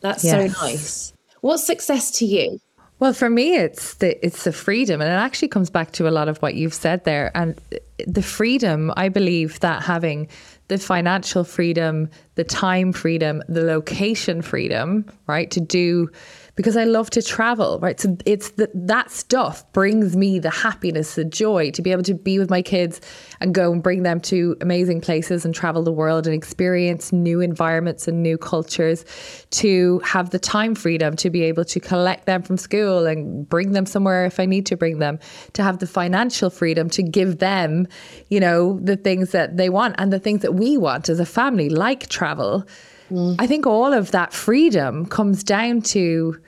[0.00, 0.52] That's yes.
[0.52, 1.12] so nice.
[1.44, 2.58] What's success to you?
[3.00, 6.10] Well, for me, it's the it's the freedom, and it actually comes back to a
[6.10, 7.30] lot of what you've said there.
[7.34, 7.60] And
[8.06, 10.28] the freedom, I believe that having
[10.68, 16.08] the financial freedom, the time freedom, the location freedom, right, to do
[16.56, 17.98] because I love to travel, right?
[17.98, 22.14] So it's the, that stuff brings me the happiness, the joy to be able to
[22.14, 23.00] be with my kids
[23.40, 27.40] and go and bring them to amazing places and travel the world and experience new
[27.40, 29.04] environments and new cultures,
[29.50, 33.72] to have the time freedom to be able to collect them from school and bring
[33.72, 35.18] them somewhere if I need to bring them,
[35.54, 37.88] to have the financial freedom to give them,
[38.28, 41.26] you know, the things that they want and the things that we want as a
[41.26, 42.64] family, like travel
[43.10, 43.36] Mm.
[43.38, 46.40] I think all of that freedom comes down to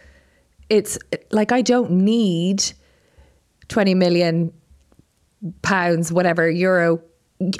[0.68, 0.98] it's
[1.30, 2.64] like I don't need
[3.68, 4.52] 20 million
[5.62, 7.00] pounds, whatever, euro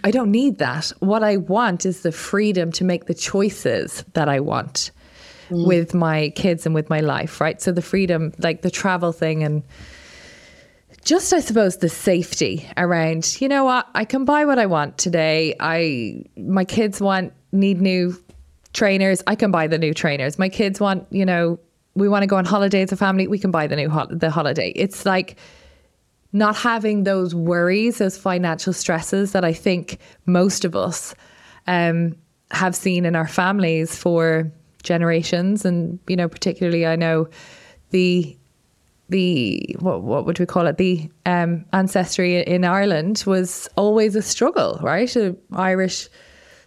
[0.04, 0.90] I don't need that.
[1.00, 4.90] What I want is the freedom to make the choices that I want
[5.50, 5.66] mm.
[5.66, 7.60] with my kids and with my life, right?
[7.60, 9.62] So the freedom, like the travel thing and
[11.04, 14.98] just I suppose the safety around, you know what, I can buy what I want
[14.98, 15.54] today.
[15.60, 18.16] I my kids want need new
[18.76, 20.38] trainers, I can buy the new trainers.
[20.38, 21.58] My kids want, you know,
[21.94, 24.06] we want to go on holiday as a family, we can buy the new ho-
[24.10, 24.70] the holiday.
[24.76, 25.36] It's like
[26.32, 31.14] not having those worries, those financial stresses that I think most of us
[31.66, 32.14] um,
[32.50, 34.52] have seen in our families for
[34.82, 37.28] generations, and you know, particularly I know
[37.90, 38.36] the
[39.08, 44.22] the what what would we call it the um, ancestry in Ireland was always a
[44.22, 45.16] struggle, right?
[45.54, 46.10] Irish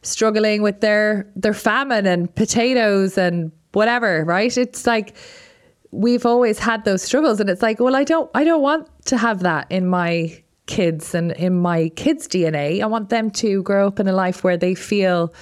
[0.01, 4.57] struggling with their their famine and potatoes and whatever, right?
[4.57, 5.15] It's like
[5.91, 9.17] we've always had those struggles and it's like well i don't i don't want to
[9.17, 13.87] have that in my kids and in my kids dna i want them to grow
[13.87, 15.33] up in a life where they feel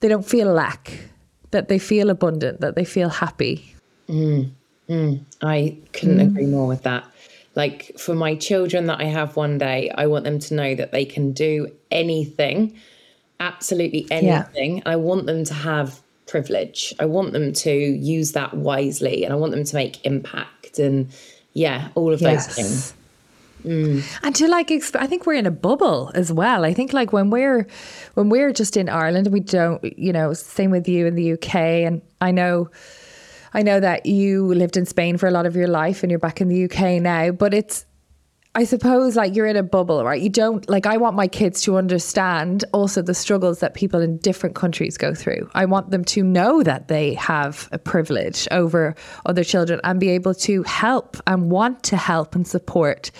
[0.00, 0.98] they don't feel lack
[1.52, 3.72] that they feel abundant that they feel happy
[4.08, 4.50] mm,
[4.88, 6.26] mm, i couldn't mm.
[6.26, 7.04] agree more with that
[7.54, 10.90] like for my children that i have one day i want them to know that
[10.90, 12.76] they can do anything
[13.40, 14.82] absolutely anything yeah.
[14.86, 16.94] i want them to have privilege.
[17.00, 21.08] I want them to use that wisely and I want them to make impact and
[21.54, 22.46] yeah, all of yes.
[22.46, 22.94] those things.
[23.64, 24.04] Mm.
[24.22, 26.64] And to like, I think we're in a bubble as well.
[26.64, 27.66] I think like when we're
[28.14, 31.54] when we're just in Ireland, we don't, you know, same with you in the UK.
[31.56, 32.70] And I know,
[33.52, 36.20] I know that you lived in Spain for a lot of your life, and you're
[36.20, 37.32] back in the UK now.
[37.32, 37.84] But it's
[38.54, 40.20] I suppose like you're in a bubble, right?
[40.20, 44.16] You don't like I want my kids to understand also the struggles that people in
[44.18, 45.48] different countries go through.
[45.54, 48.96] I want them to know that they have a privilege over
[49.26, 53.10] other children and be able to help and want to help and support.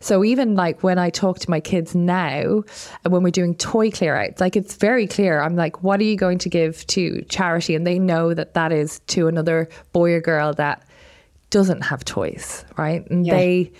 [0.00, 2.62] So even like when I talk to my kids now
[3.04, 5.40] and when we're doing toy clear outs, like it's very clear.
[5.40, 7.74] I'm like, what are you going to give to charity?
[7.74, 10.86] And they know that that is to another boy or girl that
[11.48, 13.08] doesn't have toys, right?
[13.10, 13.34] And yeah.
[13.34, 13.72] they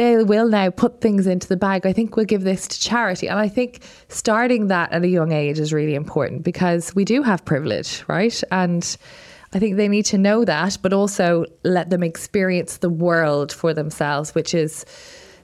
[0.00, 1.84] they will now put things into the bag.
[1.84, 3.28] I think we'll give this to charity.
[3.28, 7.22] And I think starting that at a young age is really important because we do
[7.22, 8.42] have privilege, right?
[8.50, 8.96] And
[9.52, 13.74] I think they need to know that, but also let them experience the world for
[13.74, 14.86] themselves, which is,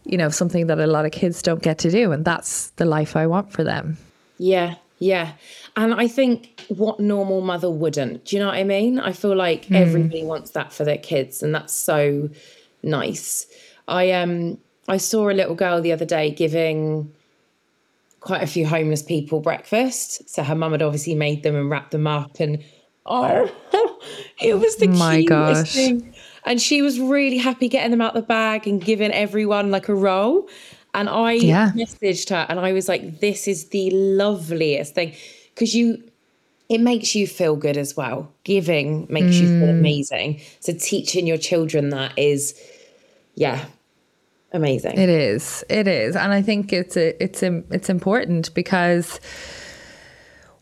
[0.05, 2.11] you know, something that a lot of kids don't get to do.
[2.13, 3.99] And that's the life I want for them.
[4.39, 5.33] Yeah, yeah.
[5.77, 8.25] And I think what normal mother wouldn't.
[8.25, 9.01] Do you know what I mean?
[9.01, 9.77] I feel like mm.
[9.77, 12.31] everybody wants that for their kids, and that's so
[12.83, 13.47] nice.
[13.89, 14.59] I um
[14.89, 17.13] I saw a little girl the other day giving
[18.21, 20.29] quite a few homeless people breakfast.
[20.29, 22.63] So her mum had obviously made them and wrapped them up, and
[23.07, 23.51] oh,
[24.41, 25.75] it was the My cutest gosh.
[25.75, 26.15] thing.
[26.45, 29.95] And she was really happy getting them out the bag and giving everyone like a
[29.95, 30.49] roll.
[30.95, 31.73] And I yeah.
[31.75, 35.15] messaged her and I was like, "This is the loveliest thing,"
[35.55, 36.03] because you
[36.69, 38.33] it makes you feel good as well.
[38.45, 39.41] Giving makes mm.
[39.41, 39.79] you feel mm.
[39.79, 40.41] amazing.
[40.61, 42.61] So teaching your children that is,
[43.35, 43.67] yeah,
[44.57, 44.99] amazing.
[44.99, 45.65] It is.
[45.69, 46.17] It is.
[46.17, 49.21] And I think it's a, it's a, it's important because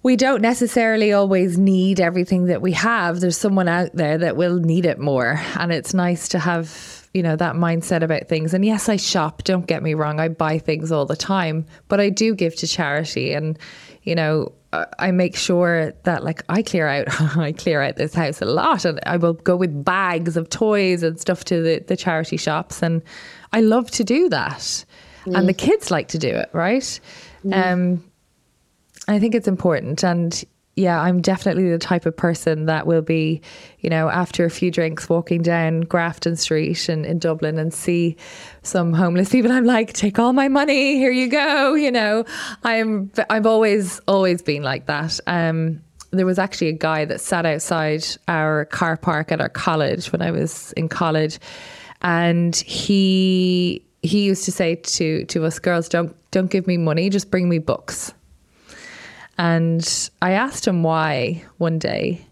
[0.05, 3.21] we don't necessarily always need everything that we have.
[3.21, 5.41] There's someone out there that will need it more.
[5.59, 8.53] And it's nice to have, you know, that mindset about things.
[8.53, 10.21] And yes, I shop, don't get me wrong.
[10.21, 13.59] I buy things all the time, but I do give to charity and,
[14.03, 14.53] you know,
[14.99, 18.85] I make sure that like I clear out I clear out this house a lot
[18.85, 22.83] and I will go with bags of toys and stuff to the, the charity shops
[22.83, 23.03] and
[23.55, 24.85] I love to do that.
[25.27, 25.39] Mm.
[25.39, 27.01] And the kids like to do it, right?
[27.45, 27.73] Mm.
[27.73, 28.05] Um,
[29.07, 30.03] I think it's important.
[30.03, 30.45] And
[30.77, 33.41] yeah, I'm definitely the type of person that will be,
[33.79, 38.17] you know, after a few drinks walking down Grafton Street in, in Dublin and see
[38.63, 39.53] some homeless people.
[39.53, 41.75] I'm like, take all my money, here you go.
[41.75, 42.25] You know,
[42.65, 45.21] I'm I've always, always been like that.
[45.29, 45.81] Um,
[46.11, 50.23] there was actually a guy that sat outside our car park at our college when
[50.23, 51.39] I was in college
[52.05, 57.11] and he he used to say to to us girls, don't don't give me money,
[57.11, 58.13] just bring me books.
[59.37, 62.25] And I asked him why one day,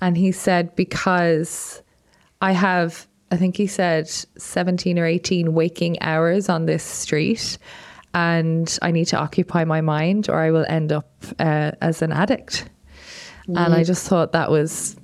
[0.00, 1.82] and he said because
[2.40, 7.58] I have I think he said 17 or 18 waking hours on this street
[8.14, 12.10] and I need to occupy my mind or I will end up uh, as an
[12.10, 12.68] addict.
[13.46, 13.58] Mm.
[13.58, 14.96] And I just thought that was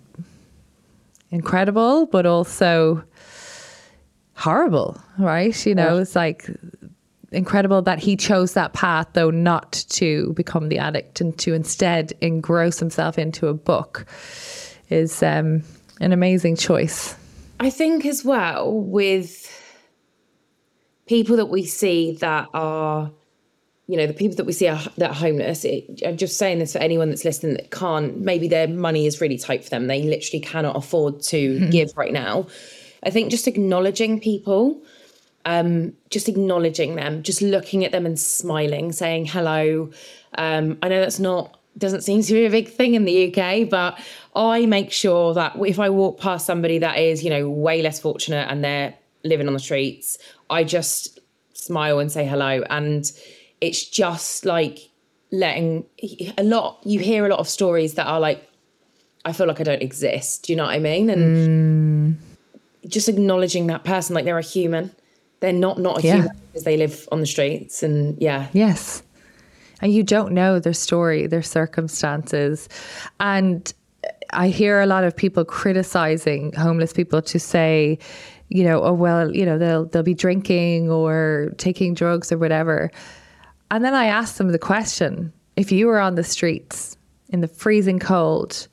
[1.30, 3.04] incredible, but also
[4.36, 5.66] horrible, right?
[5.66, 6.02] You know, yeah.
[6.02, 6.48] it's like
[7.32, 12.12] incredible that he chose that path, though, not to become the addict and to instead
[12.20, 14.06] engross himself into a book
[14.90, 15.62] is um,
[16.00, 17.16] an amazing choice.
[17.60, 19.50] I think as well with
[21.06, 23.10] people that we see that are
[23.86, 26.58] you know the people that we see are, that are homeless it, i'm just saying
[26.58, 29.86] this for anyone that's listening that can't maybe their money is really tight for them
[29.86, 31.70] they literally cannot afford to mm-hmm.
[31.70, 32.46] give right now
[33.04, 34.82] i think just acknowledging people
[35.46, 39.90] um, just acknowledging them just looking at them and smiling saying hello.
[40.38, 43.68] Um, i know that's not doesn't seem to be a big thing in the uk
[43.68, 43.98] but
[44.36, 47.98] i make sure that if i walk past somebody that is you know way less
[47.98, 48.94] fortunate and they're
[49.24, 50.18] living on the streets
[50.50, 51.18] i just
[51.64, 52.62] smile and say hello.
[52.68, 53.10] And
[53.60, 54.90] it's just like
[55.32, 55.84] letting
[56.38, 58.48] a lot you hear a lot of stories that are like
[59.24, 60.44] i feel like i don't exist.
[60.44, 61.10] Do you know what i mean?
[61.10, 61.93] And mm.
[62.86, 64.90] Just acknowledging that person like they're a human.
[65.40, 66.14] They're not not a yeah.
[66.14, 68.48] human because they live on the streets and yeah.
[68.52, 69.02] Yes.
[69.80, 72.68] And you don't know their story their circumstances.
[73.20, 73.72] And
[74.32, 77.98] i hear a lot of people criticizing homeless people to say
[78.48, 82.90] you know oh well you know they'll they'll be drinking or taking drugs or whatever.
[83.70, 86.96] And then I ask them the question if you were on the streets
[87.30, 88.68] in the freezing cold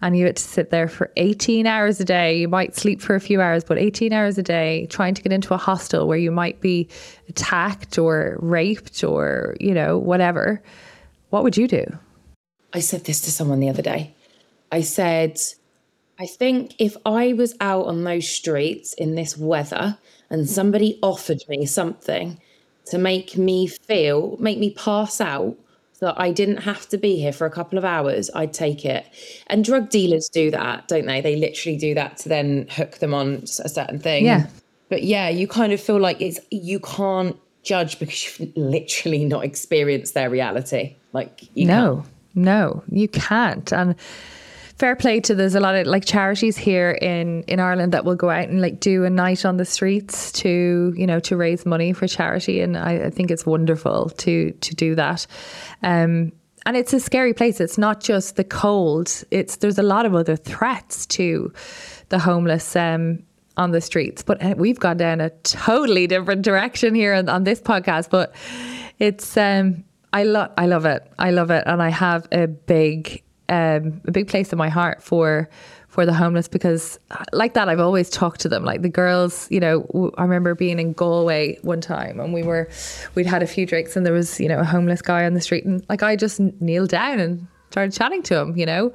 [0.00, 3.14] and you had to sit there for 18 hours a day, you might sleep for
[3.14, 6.18] a few hours, but 18 hours a day trying to get into a hostel where
[6.18, 6.88] you might be
[7.28, 10.62] attacked or raped or, you know, whatever,
[11.30, 11.84] what would you do?
[12.72, 14.14] I said this to someone the other day.
[14.70, 15.40] I said,
[16.18, 19.98] I think if I was out on those streets in this weather
[20.30, 22.40] and somebody offered me something
[22.86, 25.56] to make me feel, make me pass out
[26.00, 29.06] that I didn't have to be here for a couple of hours, I'd take it.
[29.48, 31.20] And drug dealers do that, don't they?
[31.20, 34.24] They literally do that to then hook them on a certain thing.
[34.24, 34.46] Yeah.
[34.88, 39.44] But yeah, you kind of feel like it's you can't judge because you've literally not
[39.44, 40.96] experienced their reality.
[41.12, 42.06] Like no, can't.
[42.34, 43.72] no, you can't.
[43.72, 43.94] And
[44.78, 48.14] fair play to there's a lot of like charities here in in Ireland that will
[48.14, 51.66] go out and like do a night on the streets to you know to raise
[51.66, 55.26] money for charity and I, I think it's wonderful to to do that.
[55.82, 56.32] Um
[56.66, 57.60] and it's a scary place.
[57.60, 59.24] It's not just the cold.
[59.30, 61.52] It's there's a lot of other threats to
[62.10, 63.24] the homeless um
[63.56, 64.22] on the streets.
[64.22, 68.32] But uh, we've gone down a totally different direction here on, on this podcast but
[69.00, 71.02] it's um I love I love it.
[71.18, 71.64] I love it.
[71.66, 75.48] And I have a big um, a big place in my heart for
[75.88, 76.98] for the homeless because
[77.32, 78.64] like that I've always talked to them.
[78.64, 82.68] Like the girls you know I remember being in Galway one time and we were
[83.14, 85.40] we'd had a few drinks and there was you know a homeless guy on the
[85.40, 88.92] street and like I just kneeled down and started chatting to him you know?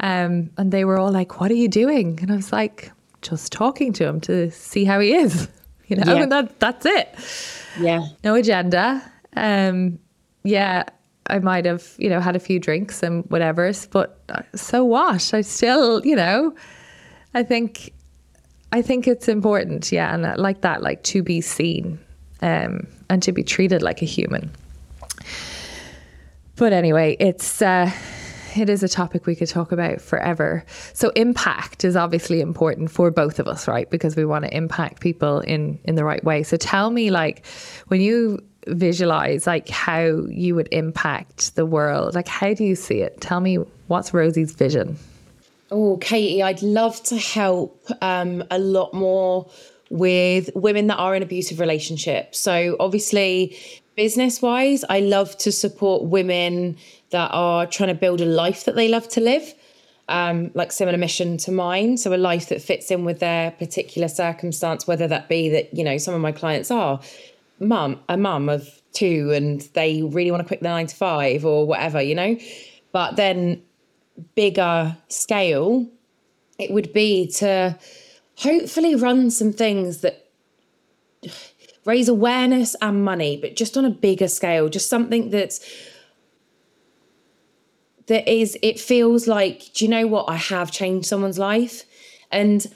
[0.00, 2.18] Um, and they were all like what are you doing?
[2.22, 2.92] And I was like
[3.22, 5.48] just talking to him to see how he is.
[5.88, 6.14] You know?
[6.14, 6.22] Yeah.
[6.24, 7.14] and that that's it.
[7.78, 8.06] Yeah.
[8.24, 9.00] No agenda.
[9.36, 10.00] Um
[10.42, 10.82] yeah
[11.28, 15.34] I might have, you know, had a few drinks and whatever, but uh, so what?
[15.34, 16.54] I still, you know,
[17.34, 17.92] I think,
[18.72, 21.98] I think it's important, yeah, and like that, like to be seen,
[22.42, 24.50] um, and to be treated like a human.
[26.56, 27.90] But anyway, it's uh,
[28.56, 30.64] it is a topic we could talk about forever.
[30.94, 33.90] So impact is obviously important for both of us, right?
[33.90, 36.42] Because we want to impact people in in the right way.
[36.42, 37.44] So tell me, like,
[37.88, 42.14] when you visualize like how you would impact the world?
[42.14, 43.20] Like, how do you see it?
[43.20, 43.56] Tell me
[43.86, 44.98] what's Rosie's vision?
[45.70, 49.50] Oh, Katie, I'd love to help um, a lot more
[49.90, 52.38] with women that are in abusive relationships.
[52.38, 53.56] So, obviously,
[53.96, 56.76] business wise, I love to support women
[57.10, 59.54] that are trying to build a life that they love to live.
[60.08, 61.96] Um, like similar mission to mine.
[61.96, 65.82] So a life that fits in with their particular circumstance, whether that be that, you
[65.82, 67.00] know, some of my clients are
[67.58, 71.44] mum, a mum of two, and they really want to quit the nine to five
[71.44, 72.36] or whatever, you know.
[72.92, 73.62] But then,
[74.34, 75.88] bigger scale,
[76.58, 77.78] it would be to
[78.36, 80.28] hopefully run some things that
[81.84, 85.60] raise awareness and money, but just on a bigger scale, just something that's
[88.06, 91.82] that is it feels like do you know what i have changed someone's life
[92.30, 92.66] and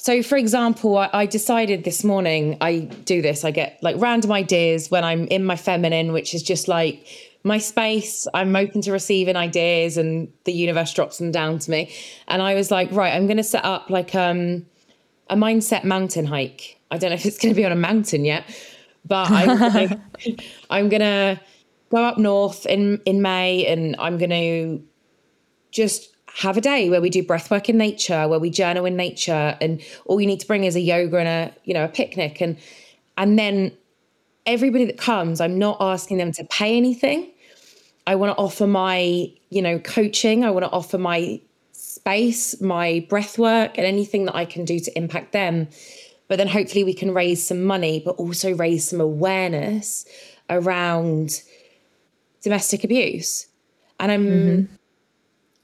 [0.00, 3.44] so, for example, I, I, decided this morning I do this.
[3.44, 7.06] I get like random ideas when I'm in my feminine, which is just like
[7.44, 8.26] my space.
[8.32, 11.92] I'm open to receiving ideas, and the universe drops them down to me.
[12.28, 14.64] And I was like, right, I'm going to set up like um,
[15.28, 16.80] a mindset mountain hike.
[16.90, 18.44] I don't know if it's going to be on a mountain yet,
[19.04, 20.02] but I'm,
[20.70, 21.38] I'm going to
[21.90, 24.82] go up north in in May, and I'm going to
[25.72, 28.96] just have a day where we do breath work in nature, where we journal in
[28.96, 31.88] nature, and all you need to bring is a yoga and a you know a
[31.88, 32.56] picnic, and
[33.16, 33.72] and then
[34.46, 37.30] everybody that comes, I'm not asking them to pay anything.
[38.06, 40.44] I want to offer my you know coaching.
[40.44, 41.40] I want to offer my
[41.72, 45.68] space, my breath work, and anything that I can do to impact them.
[46.28, 50.06] But then hopefully we can raise some money, but also raise some awareness
[50.48, 51.42] around
[52.42, 53.46] domestic abuse.
[53.98, 54.74] And I'm, mm-hmm.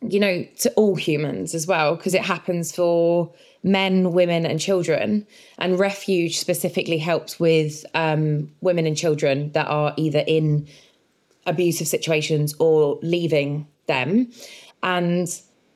[0.02, 3.32] You know, to all humans as well, because it happens for
[3.62, 5.26] men, women, and children.
[5.58, 10.68] And Refuge specifically helps with um, women and children that are either in
[11.46, 14.30] abusive situations or leaving them.
[14.82, 15.28] And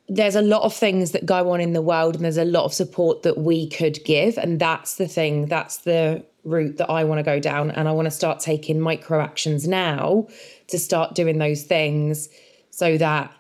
[0.09, 2.65] there's a lot of things that go on in the world, and there's a lot
[2.65, 4.37] of support that we could give.
[4.39, 7.71] And that's the thing, that's the route that I want to go down.
[7.71, 10.27] And I want to start taking micro actions now
[10.69, 12.29] to start doing those things
[12.71, 13.33] so that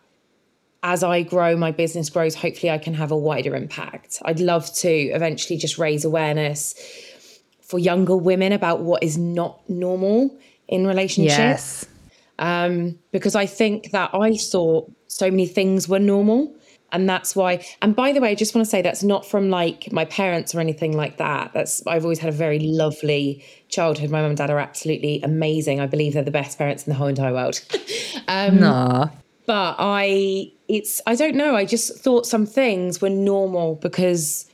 [0.83, 4.19] as I grow, my business grows, hopefully I can have a wider impact.
[4.25, 6.75] I'd love to eventually just raise awareness
[7.63, 10.37] for younger women about what is not normal
[10.69, 11.39] in relationships.
[11.39, 11.87] Yes.
[12.39, 16.57] Um, because I think that I thought so many things were normal.
[16.93, 19.49] And that's why, and by the way, I just want to say that's not from
[19.49, 21.53] like my parents or anything like that.
[21.53, 24.11] That's, I've always had a very lovely childhood.
[24.11, 25.79] My mum and dad are absolutely amazing.
[25.79, 27.61] I believe they're the best parents in the whole entire world.
[28.29, 29.11] um, nah.
[29.47, 31.57] But I, it's, I don't know.
[31.57, 34.47] I just thought some things were normal because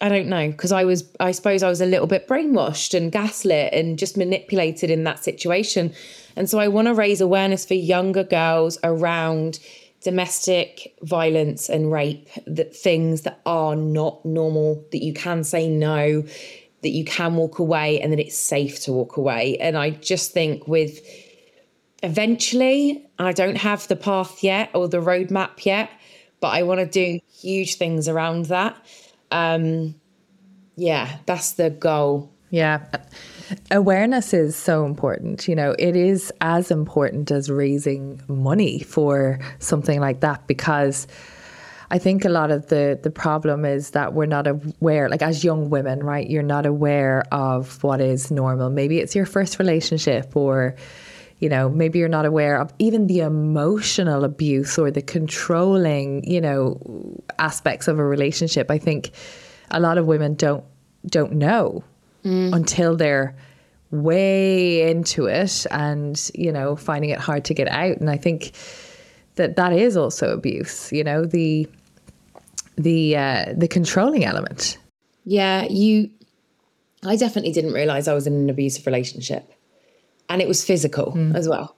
[0.00, 3.10] I don't know, because I was, I suppose I was a little bit brainwashed and
[3.10, 5.92] gaslit and just manipulated in that situation.
[6.36, 9.58] And so I want to raise awareness for younger girls around
[10.02, 16.22] domestic violence and rape, that things that are not normal, that you can say no,
[16.82, 19.58] that you can walk away, and that it's safe to walk away.
[19.58, 21.00] And I just think with
[22.02, 25.90] eventually, I don't have the path yet or the roadmap yet,
[26.40, 28.76] but I want to do huge things around that.
[29.30, 29.94] Um,
[30.76, 32.32] yeah, that's the goal.
[32.50, 32.86] Yeah.
[33.70, 35.48] Awareness is so important.
[35.48, 41.06] You know, it is as important as raising money for something like that because
[41.90, 45.42] I think a lot of the the problem is that we're not aware like as
[45.42, 46.28] young women, right?
[46.28, 48.70] You're not aware of what is normal.
[48.70, 50.76] Maybe it's your first relationship or
[51.38, 56.40] you know, maybe you're not aware of even the emotional abuse or the controlling, you
[56.40, 56.80] know,
[57.38, 58.70] aspects of a relationship.
[58.70, 59.12] I think
[59.70, 60.64] a lot of women don't
[61.06, 61.84] don't know
[62.24, 62.54] mm.
[62.54, 63.36] until they're
[63.90, 68.52] way into it and you know finding it hard to get out and i think
[69.36, 71.66] that that is also abuse you know the
[72.76, 74.76] the uh, the controlling element
[75.24, 76.10] yeah you
[77.04, 79.50] i definitely didn't realize i was in an abusive relationship
[80.28, 81.34] and it was physical mm.
[81.34, 81.76] as well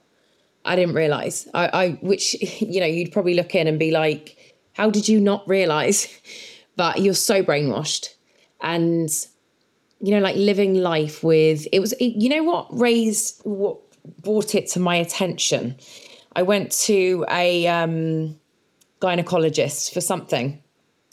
[0.65, 4.55] i didn't realize I, I which you know you'd probably look in and be like
[4.73, 6.07] how did you not realize
[6.75, 8.15] but you're so brainwashed
[8.61, 9.09] and
[10.01, 13.77] you know, like living life with it was, it, you know, what raised what
[14.23, 15.75] brought it to my attention.
[16.35, 18.39] I went to a um,
[18.99, 20.61] gynecologist for something.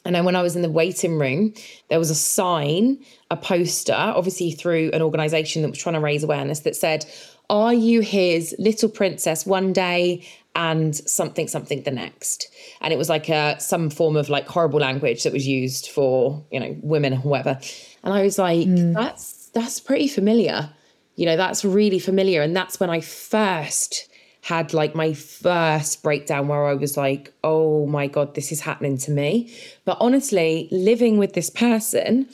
[0.09, 1.53] And then when I was in the waiting room,
[1.91, 2.99] there was a sign,
[3.31, 7.05] a poster, obviously through an organization that was trying to raise awareness that said,
[7.51, 12.49] Are you his little princess one day and something, something the next?
[12.81, 16.43] And it was like a, some form of like horrible language that was used for,
[16.51, 17.61] you know, women or whatever.
[18.03, 18.95] And I was like, mm.
[18.95, 20.71] that's that's pretty familiar.
[21.17, 22.41] You know, that's really familiar.
[22.41, 24.09] And that's when I first
[24.49, 28.97] had like my first breakdown where I was like, oh my God, this is happening
[28.99, 29.53] to me.
[29.85, 32.29] But honestly, living with this person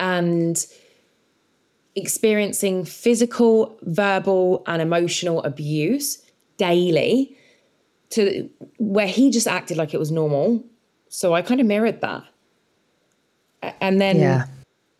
[0.00, 0.66] and
[1.94, 6.20] experiencing physical, verbal, and emotional abuse
[6.56, 7.36] daily
[8.10, 10.64] to where he just acted like it was normal.
[11.08, 12.24] So I kind of mirrored that.
[13.80, 14.46] And then yeah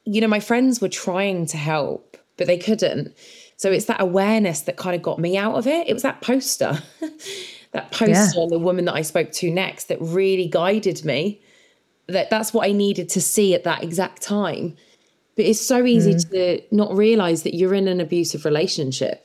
[0.05, 3.17] you know, my friends were trying to help, but they couldn't.
[3.63, 5.87] So it's that awareness that kind of got me out of it.
[5.87, 6.83] It was that poster,
[7.71, 8.47] that poster yeah.
[8.51, 11.41] the woman that I spoke to next that really guided me.
[12.09, 14.77] That that's what I needed to see at that exact time.
[15.37, 16.31] But it's so easy mm.
[16.33, 19.25] to not realize that you're in an abusive relationship.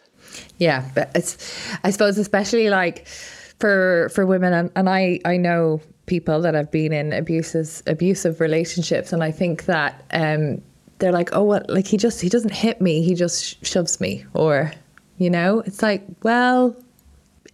[0.60, 1.36] Yeah, but it's
[1.84, 6.70] I suppose especially like for for women and, and I I know people that have
[6.70, 10.62] been in abusive abusive relationships and I think that um
[11.00, 11.70] they're like, oh, what?
[11.70, 13.04] Like he just he doesn't hit me.
[13.04, 14.72] He just shoves me, or
[15.18, 16.76] you know, it's like, well,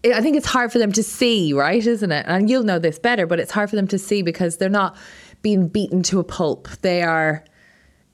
[0.06, 1.86] I think it's hard for them to see, right?
[1.86, 2.26] Isn't it?
[2.28, 4.98] And you'll know this better, but it's hard for them to see because they're not
[5.42, 6.68] being beaten to a pulp.
[6.82, 7.44] They are.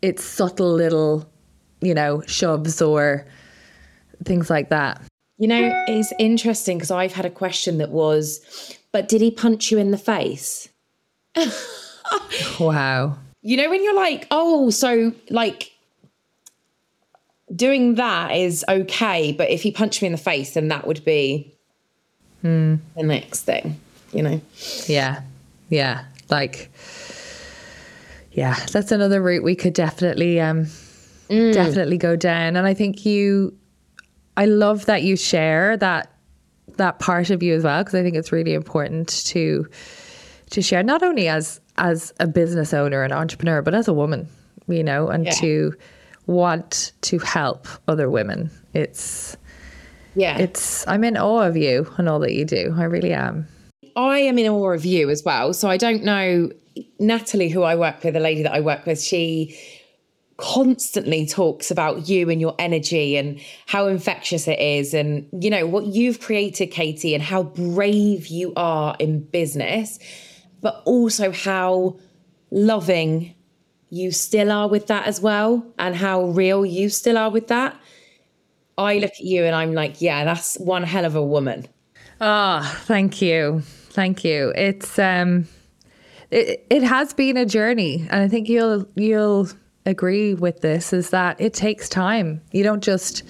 [0.02, 1.30] It's subtle little,
[1.82, 3.26] you know, shoves or
[4.24, 5.02] things like that.
[5.38, 9.72] You know, it's interesting because I've had a question that was, but did he punch
[9.72, 10.70] you in the face?
[12.60, 13.18] wow.
[13.42, 15.72] You know, when you're like, oh, so like
[17.56, 21.04] doing that is okay, but if he punched me in the face, then that would
[21.06, 21.54] be
[22.42, 22.76] hmm.
[22.96, 23.80] the next thing,
[24.14, 24.42] you know?
[24.88, 25.22] Yeah.
[25.70, 26.06] Yeah.
[26.30, 26.72] Like,
[28.32, 30.66] yeah, that's another route we could definitely, um,
[31.30, 31.54] mm.
[31.54, 32.56] definitely go down.
[32.56, 33.58] And I think you,
[34.38, 36.12] I love that you share that
[36.78, 39.68] that part of you as well because I think it's really important to
[40.50, 44.28] to share not only as as a business owner and entrepreneur but as a woman,
[44.68, 45.32] you know, and Yeah.
[45.32, 45.74] to
[46.28, 48.52] want to help other women.
[48.74, 49.36] It's
[50.16, 50.38] Yeah.
[50.38, 52.76] it's I'm in awe of you and all that you do.
[52.78, 53.48] I really am.
[53.96, 55.54] I am in awe of you as well.
[55.54, 56.52] So I don't know
[57.00, 59.58] Natalie, who I work with, the lady that I work with, she
[60.38, 65.68] constantly talks about you and your energy and how infectious it is and you know
[65.68, 70.00] what you've created Katie and how brave you are in business
[70.62, 71.98] but also how
[72.52, 73.36] loving
[73.90, 77.80] you still are with that as well and how real you still are with that
[78.78, 81.68] I look at you and I'm like yeah that's one hell of a woman
[82.22, 83.62] Ah, thank you.
[83.92, 84.52] Thank you.
[84.56, 85.48] It's um
[86.32, 89.48] it, it has been a journey and I think you'll you'll
[89.86, 92.42] agree with this is that it takes time.
[92.52, 93.24] You don't just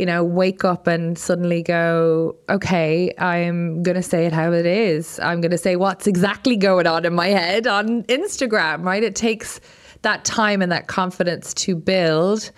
[0.00, 4.64] you know wake up and suddenly go okay i'm going to say it how it
[4.64, 5.20] is.
[5.20, 9.02] I'm going to say what's exactly going on in my head on instagram right?
[9.02, 9.60] It takes
[10.00, 12.50] that time and that confidence to build.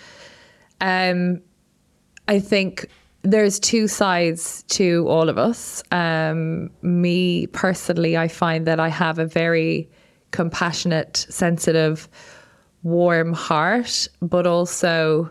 [0.81, 1.43] Um
[2.29, 2.87] I think
[3.23, 5.83] there's two sides to all of us.
[5.91, 9.91] Um, me personally, I find that I have a very
[10.31, 12.09] compassionate, sensitive,
[12.83, 15.31] warm heart, but also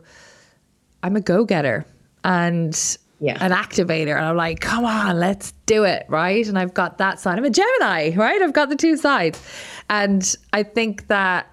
[1.04, 1.86] I'm a go getter
[2.24, 3.38] and Yeah.
[3.40, 4.16] an activator.
[4.16, 6.06] And I'm like, come on, let's do it.
[6.10, 6.48] Right.
[6.48, 7.38] And I've got that side.
[7.38, 8.42] I'm a Gemini, right?
[8.42, 9.40] I've got the two sides.
[9.90, 11.48] And I think that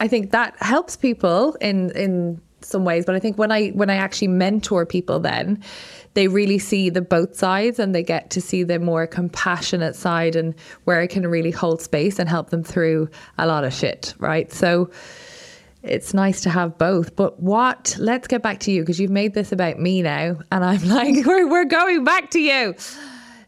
[0.00, 3.04] I think that helps people in in some ways.
[3.04, 5.62] But I think when I when I actually mentor people then
[6.14, 10.36] they really see the both sides and they get to see the more compassionate side
[10.36, 10.54] and
[10.84, 13.08] where I can really hold space and help them through
[13.38, 14.14] a lot of shit.
[14.18, 14.52] Right.
[14.52, 14.90] So
[15.82, 17.16] it's nice to have both.
[17.16, 20.38] But what, let's get back to you because you've made this about me now.
[20.50, 22.74] And I'm like, we're, we're going back to you.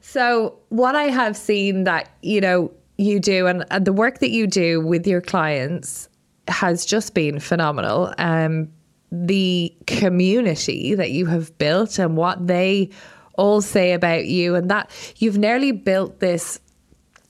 [0.01, 4.31] So, what I have seen that, you know, you do and, and the work that
[4.31, 6.09] you do with your clients
[6.47, 8.13] has just been phenomenal.
[8.19, 8.71] Um,
[9.11, 12.91] the community that you have built and what they
[13.37, 16.61] all say about you, and that you've nearly built this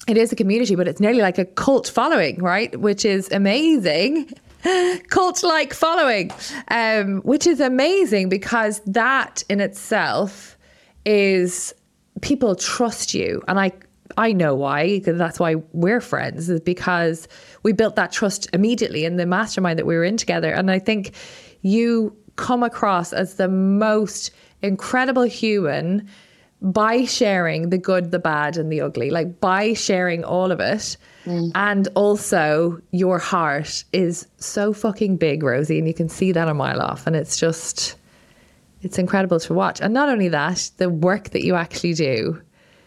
[0.06, 2.78] it is a community, but it's nearly like a cult following, right?
[2.78, 4.30] Which is amazing.
[5.08, 6.30] Cult like following,
[6.68, 10.56] um, which is amazing because that in itself
[11.04, 11.74] is
[12.20, 13.42] people trust you.
[13.48, 13.72] And I,
[14.16, 17.28] I know why, because that's why we're friends, is because
[17.62, 20.52] we built that trust immediately in the mastermind that we were in together.
[20.52, 21.12] And I think
[21.62, 24.30] you come across as the most
[24.62, 26.08] incredible human
[26.62, 30.96] by sharing the good, the bad, and the ugly, like by sharing all of it.
[31.24, 31.52] Mm.
[31.54, 36.54] And also, your heart is so fucking big, Rosie, and you can see that a
[36.54, 37.06] mile off.
[37.06, 37.96] And it's just,
[38.82, 39.80] it's incredible to watch.
[39.80, 42.40] And not only that, the work that you actually do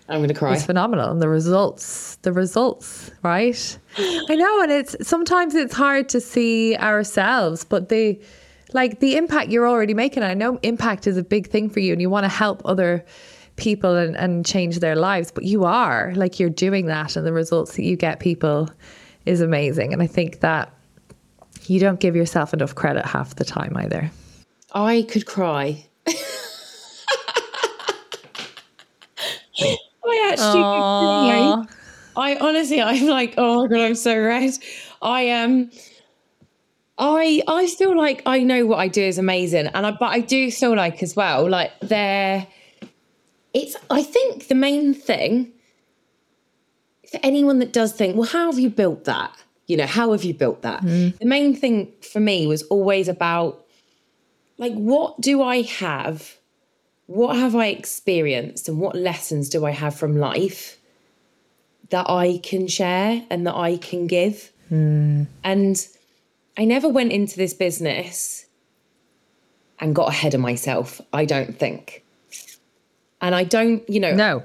[0.10, 1.12] I'm going to cry is phenomenal.
[1.12, 3.80] And the results, the results, right?
[3.98, 4.62] I know.
[4.62, 8.20] And it's sometimes it's hard to see ourselves, but the,
[8.74, 10.24] like the impact you're already making.
[10.24, 13.04] I know impact is a big thing for you and you want to help other
[13.58, 17.34] people and, and change their lives, but you are like you're doing that and the
[17.34, 18.70] results that you get people
[19.26, 19.92] is amazing.
[19.92, 20.72] And I think that
[21.66, 24.10] you don't give yourself enough credit half the time either.
[24.74, 25.86] I could cry.
[30.10, 31.66] I actually could cry.
[32.16, 34.54] I honestly, I'm like, oh my god, I'm so red.
[35.02, 35.52] I am.
[35.52, 35.72] Um,
[37.00, 40.20] I I feel like I know what I do is amazing, and I but I
[40.22, 42.48] do feel like as well, like there.
[43.58, 43.76] It's.
[43.90, 45.52] I think the main thing
[47.10, 49.32] for anyone that does think, well, how have you built that?
[49.66, 50.82] You know, how have you built that?
[50.82, 51.18] Mm-hmm.
[51.18, 53.66] The main thing for me was always about
[54.58, 56.38] like what do I have?
[57.08, 60.78] What have I experienced and what lessons do I have from life
[61.90, 64.52] that I can share and that I can give?
[64.72, 65.28] Mm.
[65.44, 65.88] And
[66.58, 68.46] I never went into this business
[69.80, 72.04] and got ahead of myself, I don't think.
[73.22, 74.44] And I don't, you know, No,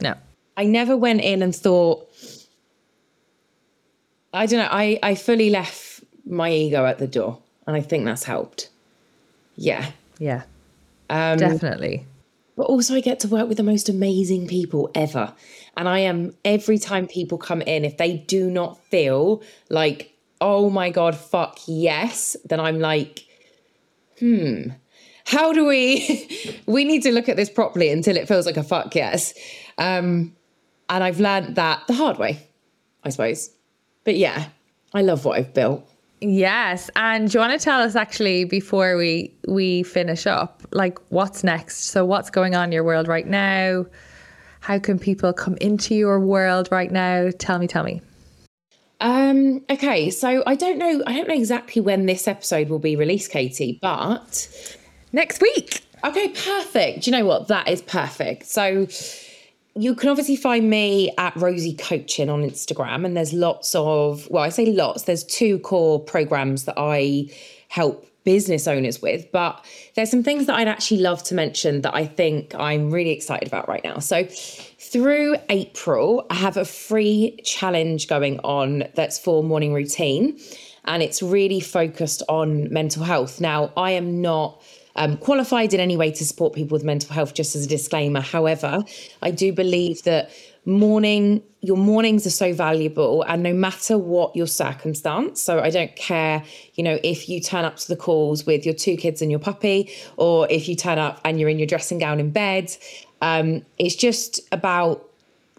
[0.00, 0.14] no.
[0.56, 2.06] I never went in and thought,
[4.32, 7.38] I don't know, I, I fully left my ego at the door.
[7.66, 8.68] And I think that's helped.
[9.56, 9.90] Yeah.
[10.18, 10.42] Yeah,
[11.08, 12.04] Um, definitely.
[12.56, 15.32] but also, I get to work with the most amazing people ever.
[15.78, 20.12] And I am, every time people come in, if they do not feel like,
[20.42, 23.24] oh my God, fuck yes, then I'm like,
[24.18, 24.70] hmm,
[25.30, 28.64] how do we, we need to look at this properly until it feels like a
[28.64, 29.32] fuck yes.
[29.78, 30.34] Um,
[30.88, 32.48] and I've learned that the hard way,
[33.04, 33.50] I suppose.
[34.02, 34.48] But yeah,
[34.92, 35.86] I love what I've built.
[36.20, 40.98] Yes, and do you want to tell us actually before we we finish up, like
[41.08, 41.84] what's next?
[41.84, 43.86] So what's going on in your world right now?
[44.60, 47.30] How can people come into your world right now?
[47.38, 48.02] Tell me, tell me.
[49.00, 52.96] Um, okay, so I don't know I don't know exactly when this episode will be
[52.96, 54.76] released, Katie, but
[55.12, 55.84] next week.
[56.04, 57.02] Okay, perfect.
[57.04, 57.48] Do you know what?
[57.48, 58.46] That is perfect.
[58.46, 58.86] So
[59.76, 64.42] you can obviously find me at Rosie Coaching on Instagram, and there's lots of, well,
[64.42, 67.28] I say lots, there's two core programs that I
[67.68, 71.94] help business owners with, but there's some things that I'd actually love to mention that
[71.94, 73.98] I think I'm really excited about right now.
[73.98, 80.38] So, through April, I have a free challenge going on that's for morning routine,
[80.84, 83.40] and it's really focused on mental health.
[83.40, 84.60] Now, I am not
[84.96, 88.20] um, qualified in any way to support people with mental health, just as a disclaimer.
[88.20, 88.84] However,
[89.22, 90.30] I do believe that
[90.64, 95.96] morning your mornings are so valuable and no matter what your circumstance so i don't
[95.96, 99.30] care you know if you turn up to the calls with your two kids and
[99.30, 102.74] your puppy or if you turn up and you're in your dressing gown in bed
[103.22, 105.06] um, it's just about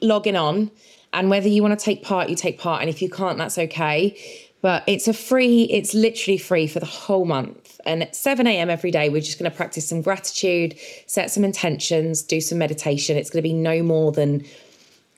[0.02, 0.72] logging on
[1.14, 3.58] and whether you want to take part you take part and if you can't that's
[3.58, 4.16] okay
[4.62, 8.70] but it's a free it's literally free for the whole month and at 7 a.m
[8.70, 10.76] every day we're just going to practice some gratitude
[11.08, 13.18] set some intentions do some meditation.
[13.18, 14.46] It's going to be no more than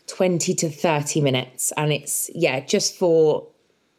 [0.08, 1.72] 20 to 30 minutes.
[1.78, 3.48] And it's yeah just for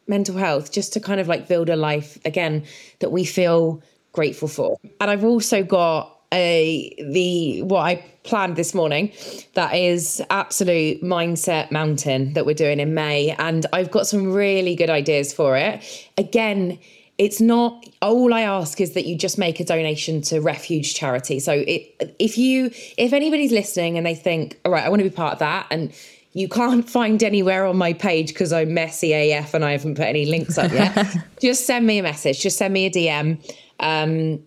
[0.07, 2.63] mental health just to kind of like build a life again
[2.99, 3.81] that we feel
[4.13, 4.77] grateful for.
[5.01, 9.11] And i've also got a the what I planned this morning
[9.53, 13.35] that is absolute mindset mountain that we're doing in May.
[13.37, 15.83] And I've got some really good ideas for it.
[16.17, 16.79] Again,
[17.17, 21.39] it's not all I ask is that you just make a donation to refuge charity.
[21.39, 25.09] So it, if you if anybody's listening and they think, all right, I want to
[25.09, 25.93] be part of that and
[26.33, 30.05] you can't find anywhere on my page because I'm messy AF and I haven't put
[30.05, 31.15] any links up yet.
[31.41, 32.41] just send me a message.
[32.41, 33.39] Just send me a DM.
[33.79, 34.43] Um,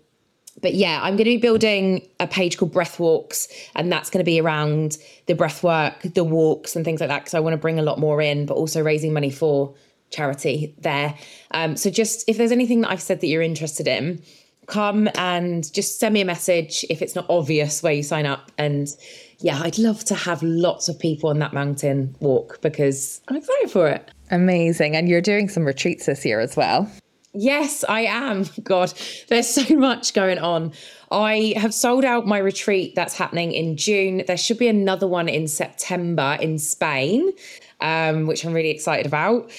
[0.60, 4.18] but yeah, I'm going to be building a page called Breath Walks, and that's going
[4.18, 7.20] to be around the breath work, the walks, and things like that.
[7.20, 9.72] Because I want to bring a lot more in, but also raising money for
[10.11, 11.14] charity there.
[11.52, 14.22] Um, so just if there's anything that I've said that you're interested in,
[14.66, 18.52] come and just send me a message if it's not obvious where you sign up.
[18.59, 18.88] And
[19.40, 23.70] yeah, I'd love to have lots of people on that mountain walk because I'm excited
[23.70, 24.11] for it.
[24.30, 24.94] Amazing.
[24.94, 26.90] And you're doing some retreats this year as well.
[27.32, 28.44] Yes, I am.
[28.62, 28.92] God,
[29.28, 30.72] there's so much going on.
[31.11, 34.24] I have sold out my retreat that's happening in June.
[34.26, 37.32] There should be another one in September in Spain,
[37.80, 39.50] um, which I'm really excited about.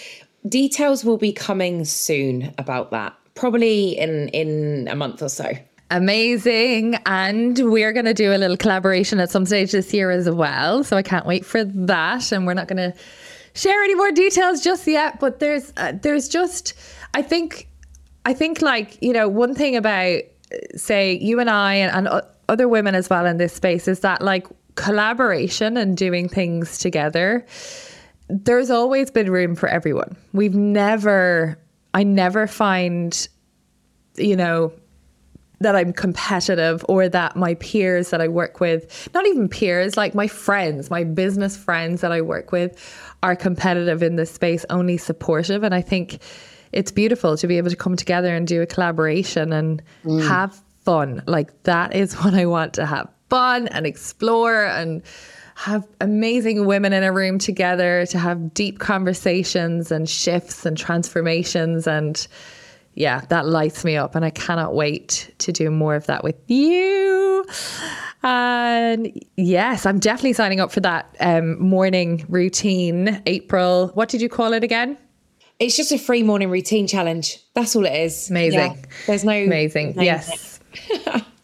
[0.50, 5.52] Details will be coming soon about that, probably in in a month or so.
[5.92, 6.96] Amazing.
[7.06, 10.84] And we're going to do a little collaboration at some stage this year as well.
[10.84, 12.32] So I can't wait for that.
[12.32, 13.00] And we're not going to
[13.54, 16.74] share any more details just yet, but there's uh, there's just
[17.14, 17.68] I think
[18.26, 20.22] I think like, you know, one thing about
[20.76, 24.22] say you and I and, and other women as well in this space is that
[24.22, 27.46] like collaboration and doing things together
[28.30, 30.16] there's always been room for everyone.
[30.34, 31.58] We've never
[31.94, 33.28] I never find
[34.18, 34.72] you know
[35.62, 40.16] that I'm competitive or that my peers that I work with, not even peers, like
[40.16, 42.78] my friends, my business friends that I work with
[43.24, 45.64] are competitive in this space, only supportive.
[45.64, 46.22] And I think
[46.72, 50.26] it's beautiful to be able to come together and do a collaboration and mm.
[50.26, 51.24] have fun.
[51.28, 55.04] Like that is what I want to have fun and explore and
[55.60, 61.86] have amazing women in a room together to have deep conversations and shifts and transformations
[61.86, 62.30] and
[62.94, 66.38] yeah, that lights me up and I cannot wait to do more of that with
[66.50, 67.46] you.
[68.24, 73.22] And yes, I'm definitely signing up for that um, morning routine.
[73.26, 74.98] April, what did you call it again?
[75.60, 77.38] It's just a free morning routine challenge.
[77.54, 78.30] That's all it is.
[78.30, 78.60] Amazing.
[78.60, 78.76] Yeah.
[79.08, 79.96] There's no amazing.
[79.98, 80.62] No yes.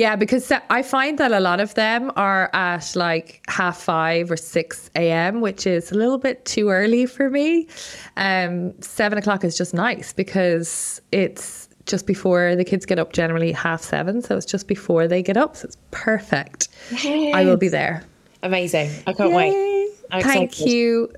[0.00, 4.36] yeah, because I find that a lot of them are at like half five or
[4.38, 7.68] six a.m., which is a little bit too early for me.
[8.16, 13.12] Um, seven o'clock is just nice because it's just before the kids get up.
[13.12, 15.54] Generally half seven, so it's just before they get up.
[15.54, 16.68] So it's perfect.
[16.90, 17.34] Yes.
[17.34, 18.02] I will be there.
[18.42, 18.90] Amazing.
[19.06, 19.36] I can't Yay.
[19.36, 19.90] wait.
[20.12, 20.72] I'm Thank excited.
[20.72, 21.12] you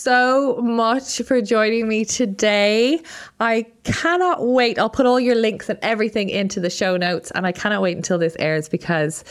[0.00, 3.00] so much for joining me today.
[3.38, 4.78] I cannot wait.
[4.78, 7.96] I'll put all your links and everything into the show notes, and I cannot wait
[7.96, 9.24] until this airs because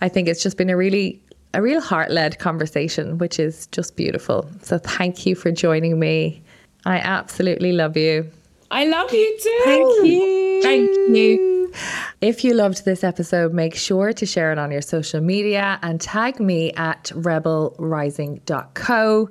[0.00, 1.20] I think it's just been a really
[1.52, 4.48] a real heart-led conversation, which is just beautiful.
[4.62, 6.42] So thank you for joining me.
[6.84, 8.30] I absolutely love you.
[8.70, 9.60] I love you too.
[9.64, 10.62] Thank you.
[10.62, 11.72] Thank you.
[12.20, 16.00] If you loved this episode, make sure to share it on your social media and
[16.00, 19.30] tag me at rebelrising.co.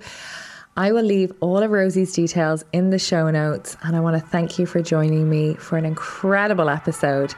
[0.75, 4.27] I will leave all of Rosie's details in the show notes, and I want to
[4.27, 7.33] thank you for joining me for an incredible episode.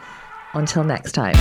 [0.53, 1.35] Until next time.